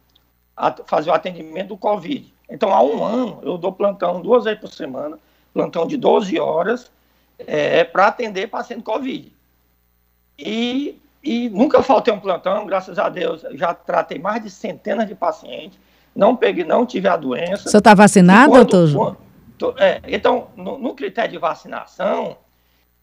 fazer 0.87 1.11
o 1.11 1.15
atendimento 1.15 1.69
do 1.69 1.77
Covid. 1.77 2.35
Então, 2.49 2.73
há 2.73 2.83
um 2.83 3.05
ano, 3.05 3.41
eu 3.43 3.57
dou 3.59 3.73
plantão 3.73 4.21
duas 4.21 4.45
vezes 4.45 4.61
por 4.61 4.73
semana, 4.73 5.19
plantão 5.53 5.87
de 5.87 5.97
12 5.97 6.39
horas, 6.39 6.91
é, 7.39 7.85
para 7.85 8.09
atender 8.09 8.49
paciente 8.49 8.83
Covid. 8.83 9.33
E 10.39 11.01
e 11.27 11.49
nunca 11.49 11.83
faltei 11.83 12.15
um 12.15 12.21
plantão, 12.21 12.65
graças 12.67 13.01
a 13.01 13.09
Deus, 13.09 13.45
já 13.55 13.75
tratei 13.75 14.17
mais 14.17 14.41
de 14.41 14.49
centenas 14.49 15.09
de 15.09 15.15
pacientes, 15.17 15.77
não 16.15 16.37
peguei, 16.37 16.63
não 16.63 16.87
tive 16.87 17.09
a 17.09 17.17
doença. 17.17 17.67
O 17.67 17.69
senhor 17.69 17.81
está 17.81 17.95
vacinado, 17.95 18.53
doutor? 18.53 19.17
É, 19.79 20.01
então, 20.07 20.49
no, 20.55 20.79
no, 20.79 20.95
critério 20.95 21.33
de 21.33 21.39
vacinação, 21.39 22.37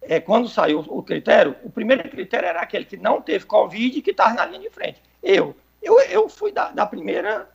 é, 0.02 0.22
quando 0.22 0.48
saiu 0.48 0.80
o 0.88 1.04
critério, 1.04 1.54
o 1.66 1.70
primeiro 1.70 2.08
critério 2.10 2.48
era 2.48 2.62
aquele 2.62 2.86
que 2.86 2.96
não 2.96 3.22
teve 3.22 3.46
Covid 3.46 4.00
e 4.00 4.02
que 4.02 4.12
estava 4.12 4.34
na 4.34 4.46
linha 4.46 4.62
de 4.62 4.70
frente. 4.70 5.02
Eu, 5.22 5.54
eu, 5.82 6.00
eu 6.00 6.30
fui 6.30 6.54
da, 6.54 6.72
da 6.72 6.86
primeira, 6.86 7.50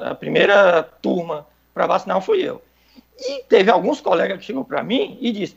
a 0.00 0.14
primeira 0.14 0.82
turma 1.02 1.46
para 1.74 1.86
vacinar, 1.86 2.22
fui 2.22 2.40
eu. 2.40 2.62
E 3.18 3.42
teve 3.44 3.70
alguns 3.70 4.00
colegas 4.00 4.38
que 4.38 4.44
chegou 4.44 4.64
para 4.64 4.82
mim 4.82 5.18
e 5.20 5.32
disse, 5.32 5.54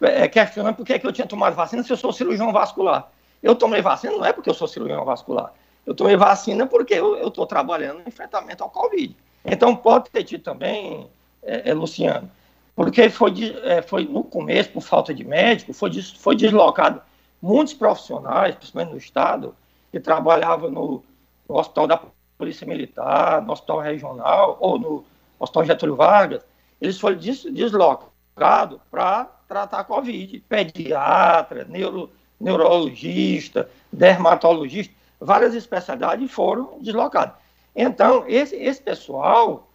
é, 0.00 0.28
questionando 0.28 0.76
por 0.76 0.86
que, 0.86 0.98
que 0.98 1.06
eu 1.06 1.12
tinha 1.12 1.26
tomado 1.26 1.54
vacina 1.54 1.82
se 1.82 1.92
eu 1.92 1.96
sou 1.96 2.12
cirurgião 2.12 2.52
vascular. 2.52 3.10
Eu 3.42 3.54
tomei 3.54 3.80
vacina 3.80 4.14
não 4.14 4.24
é 4.24 4.32
porque 4.32 4.50
eu 4.50 4.54
sou 4.54 4.68
cirurgião 4.68 5.04
vascular. 5.04 5.52
Eu 5.86 5.94
tomei 5.94 6.16
vacina 6.16 6.66
porque 6.66 6.94
eu 6.94 7.28
estou 7.28 7.46
trabalhando 7.46 8.00
no 8.00 8.08
enfrentamento 8.08 8.62
ao 8.62 8.70
Covid. 8.70 9.16
Então, 9.44 9.74
pode 9.74 10.10
ter 10.10 10.24
tido 10.24 10.42
também, 10.42 11.08
é, 11.42 11.70
é, 11.70 11.74
Luciano, 11.74 12.30
porque 12.76 13.08
foi, 13.08 13.32
é, 13.64 13.80
foi 13.80 14.04
no 14.04 14.22
começo, 14.22 14.70
por 14.70 14.82
falta 14.82 15.14
de 15.14 15.24
médico, 15.24 15.72
foi, 15.72 15.90
foi 16.02 16.36
deslocado 16.36 17.00
muitos 17.40 17.74
profissionais, 17.74 18.54
principalmente 18.54 18.92
no 18.92 18.98
Estado, 18.98 19.56
que 19.90 19.98
trabalhavam 19.98 20.70
no, 20.70 21.02
no 21.48 21.56
Hospital 21.56 21.86
da 21.86 22.00
Polícia 22.36 22.66
Militar, 22.66 23.42
no 23.42 23.52
Hospital 23.52 23.80
Regional 23.80 24.58
ou 24.60 24.78
no 24.78 25.04
Hospital 25.38 25.64
Getúlio 25.64 25.96
Vargas, 25.96 26.44
eles 26.80 26.98
foram 27.00 27.16
des, 27.16 27.44
deslocados 27.44 28.78
para 28.90 29.28
tratar 29.48 29.84
Covid. 29.84 30.40
Pediatra, 30.48 31.64
neuro, 31.64 32.12
neurologista, 32.38 33.68
dermatologista, 33.92 34.94
várias 35.18 35.54
especialidades 35.54 36.30
foram 36.30 36.78
deslocadas. 36.80 37.34
Então, 37.74 38.24
esse, 38.28 38.54
esse 38.56 38.82
pessoal, 38.82 39.70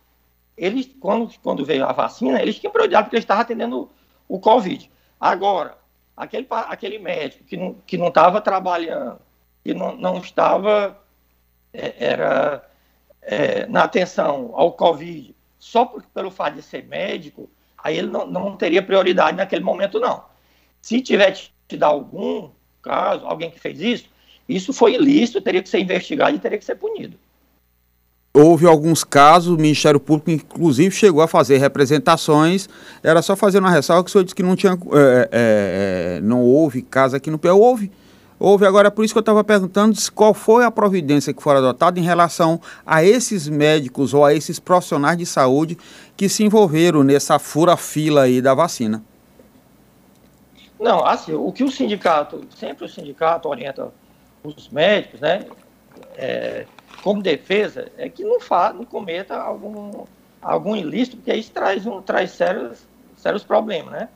eles, 0.56 0.90
quando, 1.00 1.34
quando 1.42 1.66
veio 1.66 1.86
a 1.86 1.92
vacina, 1.92 2.42
eles 2.42 2.60
tinham 2.60 2.72
prioridade 2.72 3.06
porque 3.06 3.16
eles 3.16 3.24
estavam 3.24 3.42
atendendo 3.42 3.90
o, 4.30 4.36
o 4.36 4.40
Covid. 4.40 4.90
Agora, 5.20 5.78
aquele, 6.16 6.48
aquele 6.50 7.00
médico 7.00 7.44
que 7.44 7.58
não, 7.58 7.74
que 7.86 7.98
não 7.98 8.10
estava 8.10 8.40
trabalhando, 8.40 9.20
que 9.64 9.74
não, 9.74 9.96
não 9.96 10.18
estava 10.18 10.98
é, 11.74 11.96
era, 11.98 12.70
é, 13.22 13.66
na 13.68 13.84
atenção 13.84 14.52
ao 14.54 14.74
Covid, 14.74 15.36
só 15.58 15.86
por, 15.86 16.04
pelo 16.14 16.30
fato 16.30 16.56
de 16.56 16.62
ser 16.62 16.86
médico, 16.86 17.50
aí 17.84 17.98
ele 17.98 18.08
não, 18.08 18.26
não 18.26 18.56
teria 18.56 18.82
prioridade 18.82 19.38
naquele 19.38 19.64
momento, 19.64 20.00
não. 20.00 20.24
Se 20.82 21.02
tiver 21.02 21.32
te 21.32 21.78
dar 21.78 21.88
algum 21.88 22.50
caso, 22.82 23.26
alguém 23.26 23.52
que 23.52 23.60
fez 23.60 23.80
isso, 23.82 24.06
isso 24.48 24.74
foi 24.74 24.96
ilícito, 24.96 25.42
teria 25.42 25.62
que 25.62 25.70
ser 25.70 25.80
investigado 25.80 26.36
e 26.36 26.40
teria 26.40 26.58
que 26.58 26.66
ser 26.66 26.76
punido. 26.76 27.18
Houve 28.36 28.66
alguns 28.66 29.04
casos, 29.04 29.54
o 29.54 29.58
Ministério 29.58 30.00
Público, 30.00 30.32
inclusive, 30.32 30.90
chegou 30.96 31.22
a 31.22 31.28
fazer 31.28 31.58
representações. 31.58 32.68
Era 33.04 33.22
só 33.22 33.36
fazer 33.36 33.60
uma 33.60 33.70
ressalva 33.70 34.04
que 34.04 34.10
o 34.10 34.12
senhor 34.12 34.24
disse 34.24 34.34
que 34.34 34.42
não 34.42 34.56
tinha. 34.56 34.74
É, 34.74 35.30
é, 35.32 36.18
é 36.18 36.22
não 36.22 36.42
houve 36.42 36.82
caso 36.82 37.16
aqui 37.16 37.30
no 37.30 37.38
Piauí. 37.38 37.60
Houve. 37.60 37.92
Houve. 38.46 38.66
Agora, 38.66 38.92
por 38.92 39.06
isso 39.06 39.14
que 39.14 39.18
eu 39.18 39.22
estava 39.22 39.42
perguntando 39.42 39.98
qual 40.14 40.34
foi 40.34 40.66
a 40.66 40.70
providência 40.70 41.34
que 41.34 41.42
foi 41.42 41.56
adotada 41.56 41.98
em 41.98 42.04
relação 42.04 42.60
a 42.86 43.02
esses 43.02 43.48
médicos 43.48 44.14
ou 44.14 44.26
a 44.26 44.34
esses 44.34 44.60
profissionais 44.60 45.18
de 45.18 45.26
saúde 45.26 45.78
que 46.18 46.28
se 46.28 46.44
envolveram 46.44 47.06
nessa 47.06 47.40
fura-fila 47.40 48.24
aí 48.24 48.42
da 48.42 48.54
vacina. 48.54 49.02
Não, 50.78 51.06
assim, 51.06 51.32
o 51.32 51.54
que 51.54 51.64
o 51.64 51.72
sindicato, 51.72 52.42
sempre 52.54 52.84
o 52.84 52.90
sindicato 52.90 53.48
orienta 53.48 53.94
os 54.44 54.68
médicos, 54.68 55.22
né, 55.22 55.46
é, 56.18 56.66
como 57.02 57.22
defesa, 57.22 57.90
é 57.98 58.10
que 58.10 58.26
não, 58.26 58.42
fa, 58.42 58.74
não 58.74 58.84
cometa 58.84 59.38
algum, 59.38 60.04
algum 60.42 60.76
ilícito, 60.76 61.16
porque 61.16 61.34
isso 61.34 61.52
traz, 61.54 61.86
um, 61.86 62.02
traz 62.02 62.32
sérios, 62.32 62.80
sérios 63.16 63.46
problemas, 63.46 63.94
né? 63.94 64.10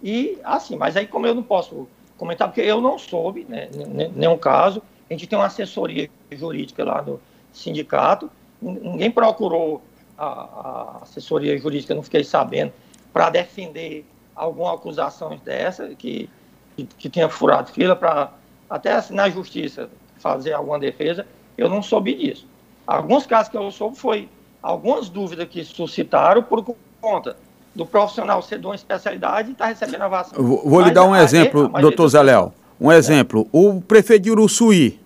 E, 0.00 0.38
assim, 0.44 0.76
mas 0.76 0.96
aí 0.96 1.08
como 1.08 1.26
eu 1.26 1.34
não 1.34 1.42
posso 1.42 1.88
comentar, 2.16 2.48
porque 2.48 2.60
eu 2.60 2.80
não 2.80 2.98
soube, 2.98 3.46
né, 3.48 3.68
nenhum 4.14 4.38
caso, 4.38 4.82
a 5.08 5.12
gente 5.12 5.26
tem 5.26 5.38
uma 5.38 5.46
assessoria 5.46 6.08
jurídica 6.32 6.84
lá 6.84 7.02
no 7.02 7.20
sindicato, 7.52 8.30
ninguém 8.60 9.10
procurou 9.10 9.82
a, 10.16 10.26
a 10.26 10.98
assessoria 11.02 11.56
jurídica, 11.58 11.94
não 11.94 12.02
fiquei 12.02 12.24
sabendo, 12.24 12.72
para 13.12 13.30
defender 13.30 14.04
alguma 14.34 14.74
acusação 14.74 15.38
dessa, 15.44 15.88
que, 15.94 16.28
que, 16.76 16.84
que 16.84 17.08
tenha 17.08 17.28
furado 17.28 17.70
fila 17.70 17.94
para 17.94 18.32
até 18.68 18.92
assim, 18.92 19.14
na 19.14 19.28
justiça 19.28 19.90
fazer 20.18 20.52
alguma 20.52 20.78
defesa, 20.78 21.26
eu 21.56 21.68
não 21.68 21.82
soube 21.82 22.14
disso. 22.14 22.46
Alguns 22.86 23.26
casos 23.26 23.50
que 23.50 23.56
eu 23.56 23.70
soube 23.70 23.96
foi 23.96 24.28
algumas 24.62 25.08
dúvidas 25.08 25.48
que 25.48 25.62
suscitaram 25.64 26.42
por 26.42 26.64
conta 27.00 27.36
do 27.74 27.84
profissional 27.84 28.40
ser 28.42 28.58
de 28.58 28.66
uma 28.66 28.74
especialidade 28.74 29.48
e 29.48 29.52
estar 29.52 29.64
tá 29.64 29.70
recebendo 29.70 30.02
a 30.02 30.08
vacina. 30.08 30.40
Vou, 30.40 30.62
vou 30.68 30.80
lhe 30.80 30.90
dar 30.90 31.04
um 31.04 31.16
exemplo, 31.16 31.68
doutor 31.80 32.08
Zé 32.08 32.22
Léo. 32.22 32.52
Um 32.80 32.90
exemplo. 32.92 33.42
É. 33.42 33.48
O 33.52 33.80
prefeito 33.80 34.24
de 34.24 34.30
Uruçuí, 34.30 35.00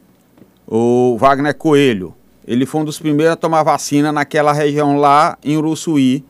o 0.66 1.16
Wagner 1.18 1.54
Coelho, 1.54 2.14
ele 2.46 2.66
foi 2.66 2.80
um 2.80 2.84
dos 2.84 2.98
primeiros 2.98 3.32
a 3.32 3.36
tomar 3.36 3.62
vacina 3.62 4.10
naquela 4.10 4.52
região 4.52 4.96
lá 4.96 5.36
em 5.44 5.56
Uruçuí. 5.56 6.24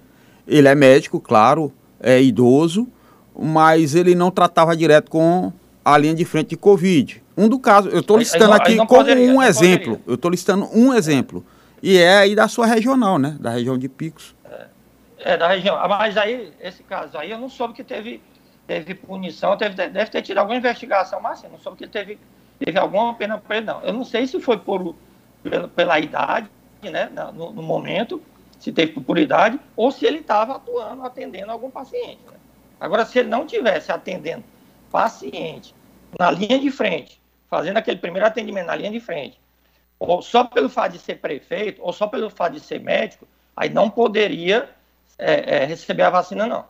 Ele 0.46 0.66
é 0.66 0.74
médico, 0.74 1.20
claro, 1.20 1.72
é 2.00 2.20
idoso, 2.22 2.88
mas 3.38 3.94
ele 3.94 4.14
não 4.14 4.30
tratava 4.30 4.76
direto 4.76 5.10
com 5.10 5.52
a 5.84 5.96
linha 5.96 6.14
de 6.14 6.24
frente 6.24 6.50
de 6.50 6.56
Covid. 6.56 7.22
Um 7.36 7.48
do 7.48 7.58
caso, 7.58 7.88
eu 7.88 8.00
estou 8.00 8.18
listando 8.18 8.52
aí, 8.52 8.60
aqui 8.60 8.76
como 8.76 8.88
poderia, 8.88 9.32
um 9.32 9.40
exemplo. 9.40 9.92
Poderia. 9.92 10.02
Eu 10.06 10.14
estou 10.14 10.30
listando 10.30 10.68
um 10.74 10.92
exemplo. 10.92 11.44
E 11.80 11.96
é 11.96 12.18
aí 12.18 12.34
da 12.34 12.48
sua 12.48 12.66
regional, 12.66 13.18
né? 13.18 13.36
Da 13.38 13.50
região 13.50 13.78
de 13.78 13.88
Picos. 13.88 14.34
É, 15.20 15.36
da 15.36 15.48
região. 15.48 15.76
Mas 15.88 16.16
aí, 16.16 16.52
esse 16.60 16.82
caso 16.82 17.18
aí, 17.18 17.30
eu 17.30 17.38
não 17.38 17.48
soube 17.48 17.74
que 17.74 17.84
teve, 17.84 18.22
teve 18.66 18.94
punição, 18.94 19.56
teve, 19.56 19.74
deve 19.74 20.10
ter 20.10 20.22
tido 20.22 20.38
alguma 20.38 20.56
investigação, 20.56 21.20
mas 21.20 21.38
assim, 21.38 21.48
não 21.48 21.58
soube 21.58 21.78
que 21.78 21.88
teve, 21.88 22.18
teve 22.58 22.78
alguma 22.78 23.14
pena 23.14 23.38
para 23.38 23.56
ele, 23.56 23.66
não. 23.66 23.80
Eu 23.82 23.92
não 23.92 24.04
sei 24.04 24.26
se 24.26 24.40
foi 24.40 24.58
por 24.58 24.94
pela, 25.42 25.68
pela 25.68 25.98
idade, 25.98 26.48
né, 26.82 27.10
no, 27.34 27.52
no, 27.52 27.62
momento, 27.62 28.22
se 28.58 28.72
teve 28.72 29.00
por 29.00 29.18
idade, 29.18 29.58
ou 29.76 29.90
se 29.90 30.06
ele 30.06 30.18
estava 30.18 30.56
atuando, 30.56 31.04
atendendo 31.04 31.50
algum 31.50 31.70
paciente. 31.70 32.20
Né? 32.26 32.36
Agora, 32.80 33.04
se 33.04 33.18
ele 33.18 33.28
não 33.28 33.46
tivesse 33.46 33.90
atendendo 33.90 34.44
paciente 34.90 35.74
na 36.18 36.30
linha 36.30 36.58
de 36.58 36.70
frente, 36.70 37.20
fazendo 37.48 37.76
aquele 37.76 37.98
primeiro 37.98 38.26
atendimento 38.26 38.66
na 38.66 38.76
linha 38.76 38.90
de 38.90 39.00
frente, 39.00 39.40
ou 39.98 40.22
só 40.22 40.44
pelo 40.44 40.68
fato 40.68 40.92
de 40.92 40.98
ser 40.98 41.16
prefeito, 41.16 41.82
ou 41.82 41.92
só 41.92 42.06
pelo 42.06 42.30
fato 42.30 42.52
de 42.52 42.60
ser 42.60 42.80
médico, 42.80 43.26
aí 43.56 43.68
não 43.68 43.90
poderia 43.90 44.68
é, 45.18 45.62
é, 45.62 45.64
receber 45.66 46.02
a 46.02 46.10
vacina, 46.10 46.46
não. 46.46 46.64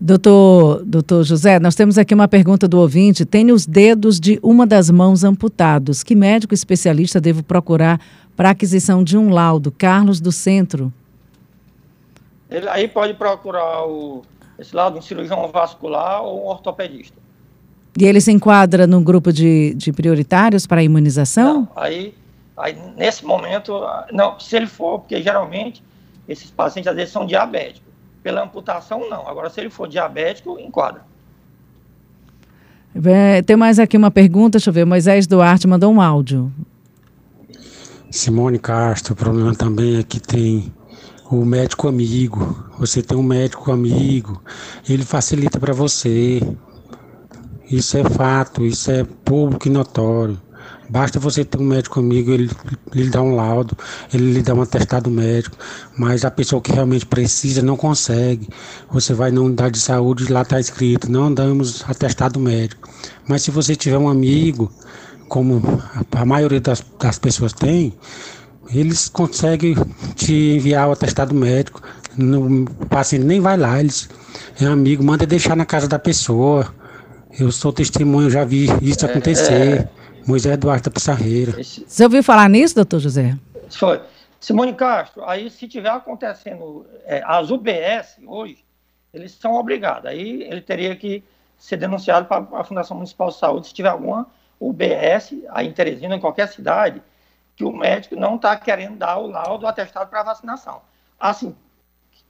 Doutor, 0.00 0.84
doutor 0.84 1.24
José, 1.24 1.58
nós 1.58 1.74
temos 1.74 1.98
aqui 1.98 2.14
uma 2.14 2.28
pergunta 2.28 2.68
do 2.68 2.78
ouvinte. 2.78 3.24
Tem 3.24 3.50
os 3.50 3.66
dedos 3.66 4.20
de 4.20 4.38
uma 4.42 4.64
das 4.64 4.88
mãos 4.88 5.24
amputados. 5.24 6.04
Que 6.04 6.14
médico 6.14 6.54
especialista 6.54 7.20
devo 7.20 7.42
procurar 7.42 8.00
para 8.36 8.50
aquisição 8.50 9.02
de 9.02 9.18
um 9.18 9.30
laudo? 9.30 9.72
Carlos 9.72 10.20
do 10.20 10.30
Centro. 10.30 10.92
Ele 12.48 12.68
aí 12.68 12.86
pode 12.86 13.14
procurar 13.14 13.86
o, 13.86 14.22
esse 14.56 14.74
laudo, 14.74 14.98
um 14.98 15.02
cirurgião 15.02 15.48
vascular 15.48 16.22
ou 16.22 16.44
um 16.44 16.46
ortopedista. 16.46 17.18
E 17.98 18.04
ele 18.04 18.20
se 18.20 18.30
enquadra 18.30 18.86
no 18.86 19.00
grupo 19.00 19.32
de, 19.32 19.74
de 19.74 19.92
prioritários 19.92 20.64
para 20.64 20.80
a 20.80 20.84
imunização? 20.84 21.62
Não, 21.62 21.68
aí, 21.74 22.14
aí, 22.56 22.78
nesse 22.96 23.24
momento, 23.24 23.82
não, 24.12 24.38
se 24.38 24.54
ele 24.54 24.68
for, 24.68 25.00
porque 25.00 25.20
geralmente 25.20 25.82
esses 26.28 26.50
pacientes 26.50 26.88
às 26.88 26.96
vezes 26.96 27.12
são 27.12 27.26
diabéticos. 27.26 27.88
Pela 28.22 28.42
amputação, 28.42 29.08
não. 29.08 29.26
Agora, 29.26 29.48
se 29.48 29.60
ele 29.60 29.70
for 29.70 29.88
diabético, 29.88 30.58
enquadra. 30.58 31.02
É, 33.04 33.42
tem 33.42 33.56
mais 33.56 33.78
aqui 33.78 33.96
uma 33.96 34.10
pergunta, 34.10 34.58
deixa 34.58 34.70
eu 34.70 34.74
ver. 34.74 34.84
Moisés 34.84 35.26
Duarte 35.26 35.66
mandou 35.66 35.92
um 35.92 36.00
áudio. 36.00 36.52
Simone 38.10 38.58
Castro, 38.58 39.12
o 39.12 39.16
problema 39.16 39.54
também 39.54 39.98
é 39.98 40.02
que 40.02 40.18
tem 40.18 40.72
o 41.30 41.44
médico 41.44 41.88
amigo. 41.88 42.64
Você 42.78 43.02
tem 43.02 43.16
um 43.16 43.22
médico 43.22 43.70
amigo, 43.70 44.42
ele 44.88 45.04
facilita 45.04 45.60
para 45.60 45.72
você. 45.72 46.40
Isso 47.70 47.98
é 47.98 48.04
fato, 48.04 48.64
isso 48.64 48.90
é 48.90 49.04
público 49.04 49.68
e 49.68 49.70
notório. 49.70 50.40
Basta 50.88 51.20
você 51.20 51.44
ter 51.44 51.58
um 51.58 51.64
médico 51.64 52.00
amigo, 52.00 52.30
ele, 52.30 52.50
lhe 52.94 53.10
dá 53.10 53.22
um 53.22 53.34
laudo, 53.34 53.76
ele 54.12 54.32
lhe 54.32 54.42
dá 54.42 54.54
um 54.54 54.62
atestado 54.62 55.10
médico, 55.10 55.56
mas 55.96 56.24
a 56.24 56.30
pessoa 56.30 56.62
que 56.62 56.72
realmente 56.72 57.04
precisa 57.04 57.60
não 57.60 57.76
consegue. 57.76 58.48
Você 58.90 59.12
vai 59.12 59.30
na 59.30 59.40
unidade 59.40 59.74
de 59.74 59.80
saúde 59.80 60.32
lá 60.32 60.42
está 60.42 60.58
escrito, 60.58 61.10
não 61.10 61.32
damos 61.32 61.84
atestado 61.88 62.40
médico. 62.40 62.88
Mas 63.28 63.42
se 63.42 63.50
você 63.50 63.76
tiver 63.76 63.98
um 63.98 64.08
amigo, 64.08 64.72
como 65.28 65.62
a 66.12 66.24
maioria 66.24 66.60
das, 66.60 66.82
das 66.98 67.18
pessoas 67.18 67.52
tem, 67.52 67.92
eles 68.70 69.08
conseguem 69.08 69.76
te 70.14 70.56
enviar 70.56 70.88
o 70.88 70.92
atestado 70.92 71.34
médico. 71.34 71.82
o 72.18 72.86
paciente 72.86 73.24
nem 73.24 73.40
vai 73.40 73.56
lá, 73.56 73.78
eles 73.78 74.08
é 74.60 74.66
amigo, 74.66 75.04
manda 75.04 75.26
deixar 75.26 75.56
na 75.56 75.64
casa 75.64 75.86
da 75.86 75.98
pessoa. 75.98 76.66
Eu 77.38 77.52
sou 77.52 77.72
testemunho, 77.72 78.30
já 78.30 78.44
vi 78.44 78.68
isso 78.82 79.06
é, 79.06 79.10
acontecer. 79.10 79.52
É, 79.52 79.88
Moisés 80.28 80.52
Eduardo 80.52 80.82
da 80.84 80.90
Pissarreira. 80.90 81.52
Você 81.62 82.04
ouviu 82.04 82.22
falar 82.22 82.50
nisso, 82.50 82.74
doutor 82.74 83.00
José? 83.00 83.34
Foi. 83.70 84.02
Simone 84.38 84.74
Castro, 84.74 85.24
aí 85.24 85.50
se 85.50 85.66
tiver 85.66 85.88
acontecendo, 85.88 86.86
é, 87.06 87.22
as 87.24 87.50
UBS 87.50 88.18
hoje, 88.26 88.62
eles 89.12 89.32
são 89.32 89.54
obrigados. 89.54 90.04
Aí 90.04 90.42
ele 90.42 90.60
teria 90.60 90.94
que 90.94 91.24
ser 91.56 91.78
denunciado 91.78 92.26
para 92.26 92.46
a 92.52 92.62
Fundação 92.62 92.96
Municipal 92.96 93.30
de 93.30 93.38
Saúde 93.38 93.68
se 93.68 93.74
tiver 93.74 93.88
alguma 93.88 94.28
UBS, 94.60 95.34
aí 95.48 95.66
em 95.66 95.72
Teresina, 95.72 96.16
em 96.16 96.20
qualquer 96.20 96.46
cidade, 96.48 97.02
que 97.56 97.64
o 97.64 97.72
médico 97.72 98.14
não 98.14 98.36
está 98.36 98.54
querendo 98.54 98.96
dar 98.98 99.16
o 99.16 99.26
laudo 99.26 99.66
atestado 99.66 100.10
para 100.10 100.22
vacinação. 100.22 100.82
Assim, 101.18 101.56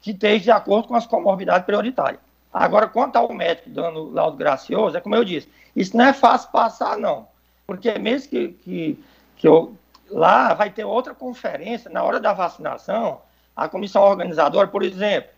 que 0.01 0.13
esteja 0.13 0.45
de 0.45 0.51
acordo 0.53 0.89
com 0.89 0.95
as 0.95 1.07
comorbidades 1.07 1.67
prioritárias. 1.67 2.21
Agora, 2.53 2.87
quanto 2.87 3.17
ao 3.17 3.35
médico 3.35 3.69
dando 3.69 4.11
laudo 4.11 4.37
gracioso, 4.37 4.97
é 4.97 5.01
como 5.01 5.17
eu 5.17 5.25
disse, 5.25 5.49
isso 5.75 5.97
não 5.97 6.07
é 6.07 6.13
fácil 6.13 6.51
passar, 6.51 6.97
não. 6.97 7.27
Porque 7.69 7.99
mesmo 7.99 8.31
que, 8.31 8.49
que, 8.49 9.05
que 9.37 9.47
eu, 9.47 9.77
lá 10.09 10.55
vai 10.55 10.71
ter 10.71 10.85
outra 10.85 11.15
conferência, 11.15 11.91
na 11.91 12.03
hora 12.03 12.19
da 12.19 12.33
vacinação, 12.33 13.21
a 13.55 13.69
comissão 13.69 14.03
organizadora, 14.05 14.67
por 14.67 14.83
exemplo, 14.83 15.29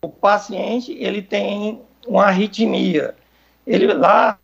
o 0.00 0.08
paciente 0.08 0.92
ele 0.98 1.20
tem 1.20 1.82
uma 2.06 2.24
arritmia. 2.24 3.14
Ele 3.66 3.92
lá, 3.92 4.38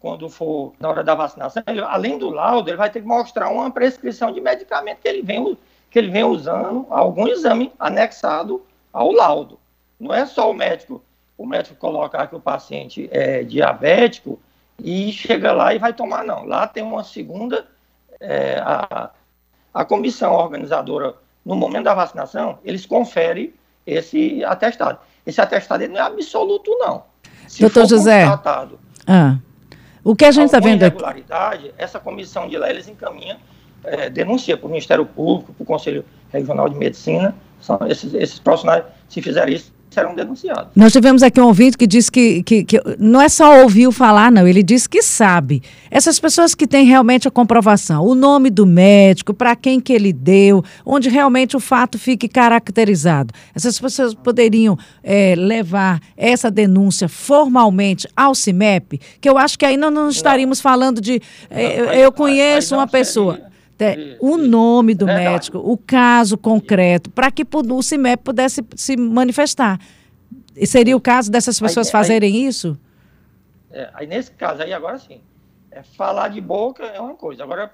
quando 0.00 0.28
for 0.28 0.72
na 0.80 0.88
hora 0.88 1.04
da 1.04 1.14
vacinação, 1.14 1.62
ele, 1.64 1.80
além 1.80 2.18
do 2.18 2.28
laudo, 2.28 2.68
ele 2.68 2.76
vai 2.76 2.90
ter 2.90 3.02
que 3.02 3.06
mostrar 3.06 3.48
uma 3.48 3.70
prescrição 3.70 4.32
de 4.32 4.40
medicamento 4.40 4.98
que 4.98 5.06
ele 5.06 5.22
vem, 5.22 5.56
que 5.92 5.96
ele 5.96 6.10
vem 6.10 6.24
usando, 6.24 6.88
algum 6.90 7.28
exame 7.28 7.72
anexado 7.78 8.66
ao 8.92 9.12
laudo. 9.12 9.60
Não 9.98 10.12
é 10.12 10.26
só 10.26 10.50
o 10.50 10.54
médico, 10.54 11.04
o 11.38 11.46
médico 11.46 11.76
colocar 11.76 12.26
que 12.26 12.34
o 12.34 12.40
paciente 12.40 13.08
é 13.12 13.44
diabético 13.44 14.40
e 14.78 15.12
chega 15.12 15.52
lá 15.52 15.74
e 15.74 15.78
vai 15.78 15.92
tomar, 15.92 16.24
não. 16.24 16.44
Lá 16.44 16.66
tem 16.66 16.82
uma 16.82 17.04
segunda, 17.04 17.66
é, 18.20 18.58
a, 18.60 19.10
a 19.72 19.84
comissão 19.84 20.32
organizadora, 20.32 21.14
no 21.44 21.56
momento 21.56 21.84
da 21.84 21.94
vacinação, 21.94 22.58
eles 22.64 22.86
conferem 22.86 23.52
esse 23.86 24.44
atestado. 24.44 24.98
Esse 25.26 25.40
atestado 25.40 25.86
não 25.88 25.98
é 25.98 26.00
absoluto, 26.00 26.70
não. 26.78 27.04
Se 27.48 27.60
Doutor 27.60 27.86
José, 27.86 28.24
ah, 29.06 29.38
o 30.04 30.16
que 30.16 30.24
a 30.24 30.30
gente 30.30 30.46
está 30.46 30.60
vendo 30.60 30.82
aqui... 30.82 30.96
irregularidade, 30.96 31.74
essa 31.76 32.00
comissão 32.00 32.48
de 32.48 32.56
lá, 32.56 32.70
eles 32.70 32.88
encaminham, 32.88 33.36
é, 33.84 34.08
denuncia 34.08 34.56
para 34.56 34.66
o 34.66 34.70
Ministério 34.70 35.04
Público, 35.04 35.52
para 35.52 35.62
o 35.62 35.66
Conselho 35.66 36.04
Regional 36.32 36.68
de 36.68 36.76
Medicina, 36.76 37.34
são 37.60 37.78
esses, 37.88 38.14
esses 38.14 38.38
profissionais, 38.38 38.84
se 39.08 39.22
fizerem 39.22 39.54
isso, 39.54 39.72
serão 39.92 40.14
denunciados. 40.14 40.68
Nós 40.74 40.92
tivemos 40.92 41.22
aqui 41.22 41.40
um 41.40 41.46
ouvinte 41.46 41.76
que 41.76 41.86
disse 41.86 42.10
que, 42.10 42.42
que, 42.42 42.64
que, 42.64 42.80
não 42.98 43.20
é 43.20 43.28
só 43.28 43.62
ouviu 43.62 43.92
falar, 43.92 44.32
não, 44.32 44.46
ele 44.46 44.62
disse 44.62 44.88
que 44.88 45.02
sabe. 45.02 45.62
Essas 45.90 46.18
pessoas 46.18 46.54
que 46.54 46.66
têm 46.66 46.84
realmente 46.84 47.28
a 47.28 47.30
comprovação, 47.30 48.04
o 48.04 48.14
nome 48.14 48.50
do 48.50 48.66
médico, 48.66 49.34
para 49.34 49.54
quem 49.54 49.80
que 49.80 49.92
ele 49.92 50.12
deu, 50.12 50.64
onde 50.84 51.08
realmente 51.08 51.56
o 51.56 51.60
fato 51.60 51.98
fique 51.98 52.28
caracterizado. 52.28 53.34
Essas 53.54 53.78
pessoas 53.78 54.14
poderiam 54.14 54.78
é, 55.02 55.34
levar 55.36 56.00
essa 56.16 56.50
denúncia 56.50 57.08
formalmente 57.08 58.08
ao 58.16 58.34
CIMEP, 58.34 59.00
que 59.20 59.28
eu 59.28 59.36
acho 59.36 59.58
que 59.58 59.66
aí 59.66 59.76
não, 59.76 59.90
não 59.90 60.08
estaríamos 60.08 60.58
não. 60.58 60.62
falando 60.62 61.00
de. 61.00 61.20
É, 61.50 61.82
não, 61.82 61.92
eu 61.92 62.10
conheço 62.12 62.74
uma 62.74 62.86
pessoa. 62.86 63.34
Seria 63.34 63.51
o 64.20 64.36
nome 64.36 64.94
do 64.94 65.06
Verdade. 65.06 65.30
médico, 65.30 65.58
o 65.58 65.76
caso 65.76 66.36
concreto, 66.36 67.10
para 67.10 67.30
que 67.30 67.44
o 67.52 67.82
CIMEP 67.82 68.22
pudesse 68.22 68.64
se 68.76 68.96
manifestar. 68.96 69.78
E 70.56 70.66
seria 70.66 70.96
o 70.96 71.00
caso 71.00 71.30
dessas 71.30 71.58
pessoas 71.58 71.86
aí, 71.86 71.92
fazerem 71.92 72.34
aí, 72.34 72.46
isso? 72.46 72.78
É, 73.70 73.90
aí 73.94 74.06
nesse 74.06 74.30
caso 74.32 74.62
aí, 74.62 74.72
agora 74.72 74.98
sim. 74.98 75.20
É, 75.70 75.82
falar 75.82 76.28
de 76.28 76.40
boca 76.40 76.84
é 76.84 77.00
uma 77.00 77.14
coisa. 77.14 77.42
Agora, 77.42 77.72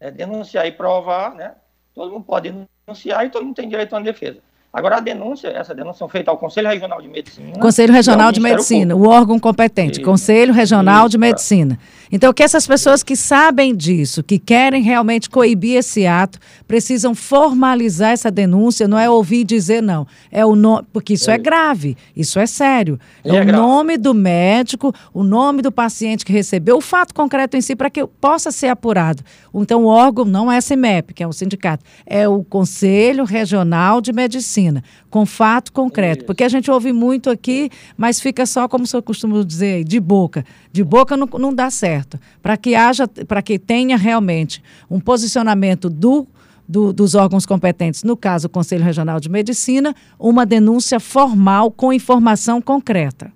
é 0.00 0.10
denunciar 0.10 0.66
e 0.66 0.72
provar, 0.72 1.34
né? 1.34 1.54
Todo 1.94 2.12
mundo 2.12 2.24
pode 2.24 2.52
denunciar 2.86 3.24
e 3.24 3.30
todo 3.30 3.44
mundo 3.44 3.54
tem 3.54 3.68
direito 3.68 3.94
a 3.94 3.98
uma 3.98 4.04
defesa. 4.04 4.40
Agora, 4.76 4.98
a 4.98 5.00
denúncia, 5.00 5.48
essa 5.48 5.74
denúncia 5.74 6.00
foi 6.00 6.08
feita 6.10 6.30
ao 6.30 6.36
Conselho 6.36 6.68
Regional 6.68 7.00
de 7.00 7.08
Medicina. 7.08 7.58
Conselho 7.58 7.94
Regional 7.94 8.30
de 8.30 8.40
Medicina, 8.40 8.94
Público. 8.94 9.10
o 9.10 9.18
órgão 9.18 9.38
competente. 9.38 10.02
Conselho 10.02 10.52
Regional 10.52 11.08
de 11.08 11.16
Medicina. 11.16 11.78
Então, 12.12 12.32
que 12.32 12.42
essas 12.42 12.66
pessoas 12.66 13.02
que 13.02 13.16
sabem 13.16 13.74
disso, 13.74 14.22
que 14.22 14.38
querem 14.38 14.82
realmente 14.82 15.28
coibir 15.28 15.78
esse 15.78 16.06
ato, 16.06 16.38
precisam 16.66 17.14
formalizar 17.14 18.12
essa 18.12 18.30
denúncia, 18.30 18.86
não 18.86 18.98
é 18.98 19.08
ouvir 19.08 19.44
dizer 19.44 19.82
não. 19.82 20.06
É 20.30 20.44
o 20.44 20.54
nome, 20.54 20.86
porque 20.92 21.14
isso 21.14 21.30
é. 21.30 21.34
é 21.34 21.38
grave, 21.38 21.96
isso 22.14 22.38
é 22.38 22.46
sério. 22.46 22.98
É, 23.24 23.30
é 23.30 23.32
o 23.32 23.34
grave. 23.34 23.52
nome 23.52 23.96
do 23.96 24.14
médico, 24.14 24.94
o 25.12 25.24
nome 25.24 25.62
do 25.62 25.72
paciente 25.72 26.24
que 26.24 26.32
recebeu, 26.32 26.76
o 26.76 26.80
fato 26.80 27.14
concreto 27.14 27.56
em 27.56 27.60
si, 27.60 27.74
para 27.74 27.90
que 27.90 28.06
possa 28.06 28.50
ser 28.50 28.68
apurado. 28.68 29.22
Então, 29.54 29.84
o 29.84 29.86
órgão 29.86 30.24
não 30.24 30.52
é 30.52 30.58
a 30.58 30.60
CIMEP, 30.60 31.14
que 31.14 31.22
é 31.22 31.26
o 31.26 31.32
sindicato, 31.32 31.84
é 32.04 32.28
o 32.28 32.44
Conselho 32.44 33.24
Regional 33.24 34.00
de 34.00 34.12
Medicina, 34.12 34.65
com 35.10 35.26
fato 35.26 35.72
concreto. 35.72 36.24
Porque 36.24 36.44
a 36.44 36.48
gente 36.48 36.70
ouve 36.70 36.92
muito 36.92 37.30
aqui, 37.30 37.70
mas 37.96 38.20
fica 38.20 38.46
só, 38.46 38.68
como 38.68 38.84
o 38.84 38.86
senhor 38.86 39.02
costuma 39.02 39.42
dizer, 39.42 39.84
de 39.84 39.98
boca. 40.00 40.44
De 40.72 40.84
boca 40.84 41.16
não, 41.16 41.26
não 41.26 41.54
dá 41.54 41.70
certo. 41.70 42.18
Para 42.42 42.56
que 42.56 42.74
haja, 42.74 43.06
para 43.06 43.42
que 43.42 43.58
tenha 43.58 43.96
realmente 43.96 44.62
um 44.90 45.00
posicionamento 45.00 45.90
do 45.90 46.26
do, 46.68 46.92
dos 46.92 47.14
órgãos 47.14 47.46
competentes, 47.46 48.02
no 48.02 48.16
caso 48.16 48.48
o 48.48 48.50
Conselho 48.50 48.84
Regional 48.84 49.20
de 49.20 49.28
Medicina, 49.28 49.94
uma 50.18 50.44
denúncia 50.44 50.98
formal 50.98 51.70
com 51.70 51.92
informação 51.92 52.60
concreta. 52.60 53.32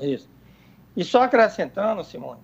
Isso. 0.00 0.28
E 0.96 1.04
só 1.04 1.22
acrescentando, 1.22 2.04
Simone, 2.04 2.40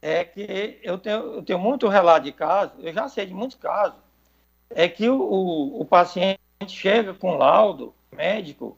é 0.00 0.24
que 0.24 0.78
eu 0.82 0.98
tenho, 0.98 1.34
eu 1.34 1.42
tenho 1.42 1.58
muito 1.58 1.86
relato 1.88 2.24
de 2.24 2.32
casos, 2.32 2.72
eu 2.80 2.92
já 2.92 3.08
sei 3.08 3.26
de 3.26 3.34
muitos 3.34 3.56
casos, 3.56 3.98
é 4.70 4.88
que 4.88 5.08
o, 5.08 5.20
o, 5.20 5.80
o 5.82 5.84
paciente 5.84 6.40
chega 6.68 7.14
com 7.14 7.36
laudo 7.36 7.94
médico, 8.10 8.76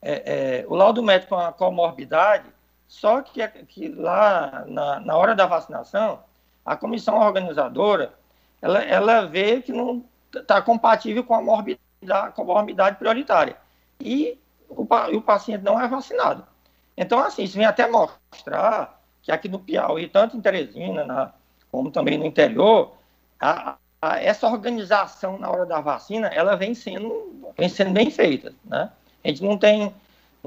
é, 0.00 0.62
é, 0.62 0.66
o 0.68 0.74
laudo 0.74 1.02
médico 1.02 1.34
com 1.34 1.40
a 1.40 1.52
comorbidade, 1.52 2.46
só 2.86 3.20
que, 3.22 3.46
que 3.66 3.88
lá 3.88 4.64
na, 4.66 5.00
na 5.00 5.16
hora 5.16 5.34
da 5.34 5.46
vacinação, 5.46 6.20
a 6.64 6.76
comissão 6.76 7.18
organizadora, 7.18 8.14
ela, 8.60 8.82
ela 8.82 9.26
vê 9.26 9.60
que 9.60 9.72
não 9.72 10.04
está 10.34 10.62
compatível 10.62 11.24
com 11.24 11.34
a 11.34 11.42
morbidade, 11.42 12.34
com 12.34 12.42
a 12.42 12.44
morbidade 12.44 12.96
prioritária. 12.96 13.56
E 14.00 14.38
o, 14.68 14.82
o 14.82 15.22
paciente 15.22 15.62
não 15.62 15.80
é 15.80 15.88
vacinado. 15.88 16.46
Então, 16.96 17.18
assim, 17.18 17.42
isso 17.42 17.56
vem 17.56 17.66
até 17.66 17.86
mostrar 17.88 19.00
que 19.22 19.30
aqui 19.30 19.48
no 19.48 19.58
Piauí, 19.58 20.08
tanto 20.08 20.36
em 20.36 20.40
Teresina, 20.40 21.04
na, 21.04 21.32
como 21.70 21.90
também 21.90 22.16
no 22.16 22.24
interior, 22.24 22.94
a, 23.40 23.76
essa 24.02 24.46
organização 24.46 25.38
na 25.38 25.50
hora 25.50 25.66
da 25.66 25.80
vacina, 25.80 26.28
ela 26.28 26.54
vem 26.54 26.74
sendo, 26.74 27.52
vem 27.56 27.68
sendo 27.68 27.90
bem 27.92 28.10
feita, 28.10 28.52
né? 28.64 28.90
A 29.24 29.28
gente 29.28 29.42
não 29.42 29.58
tem, 29.58 29.92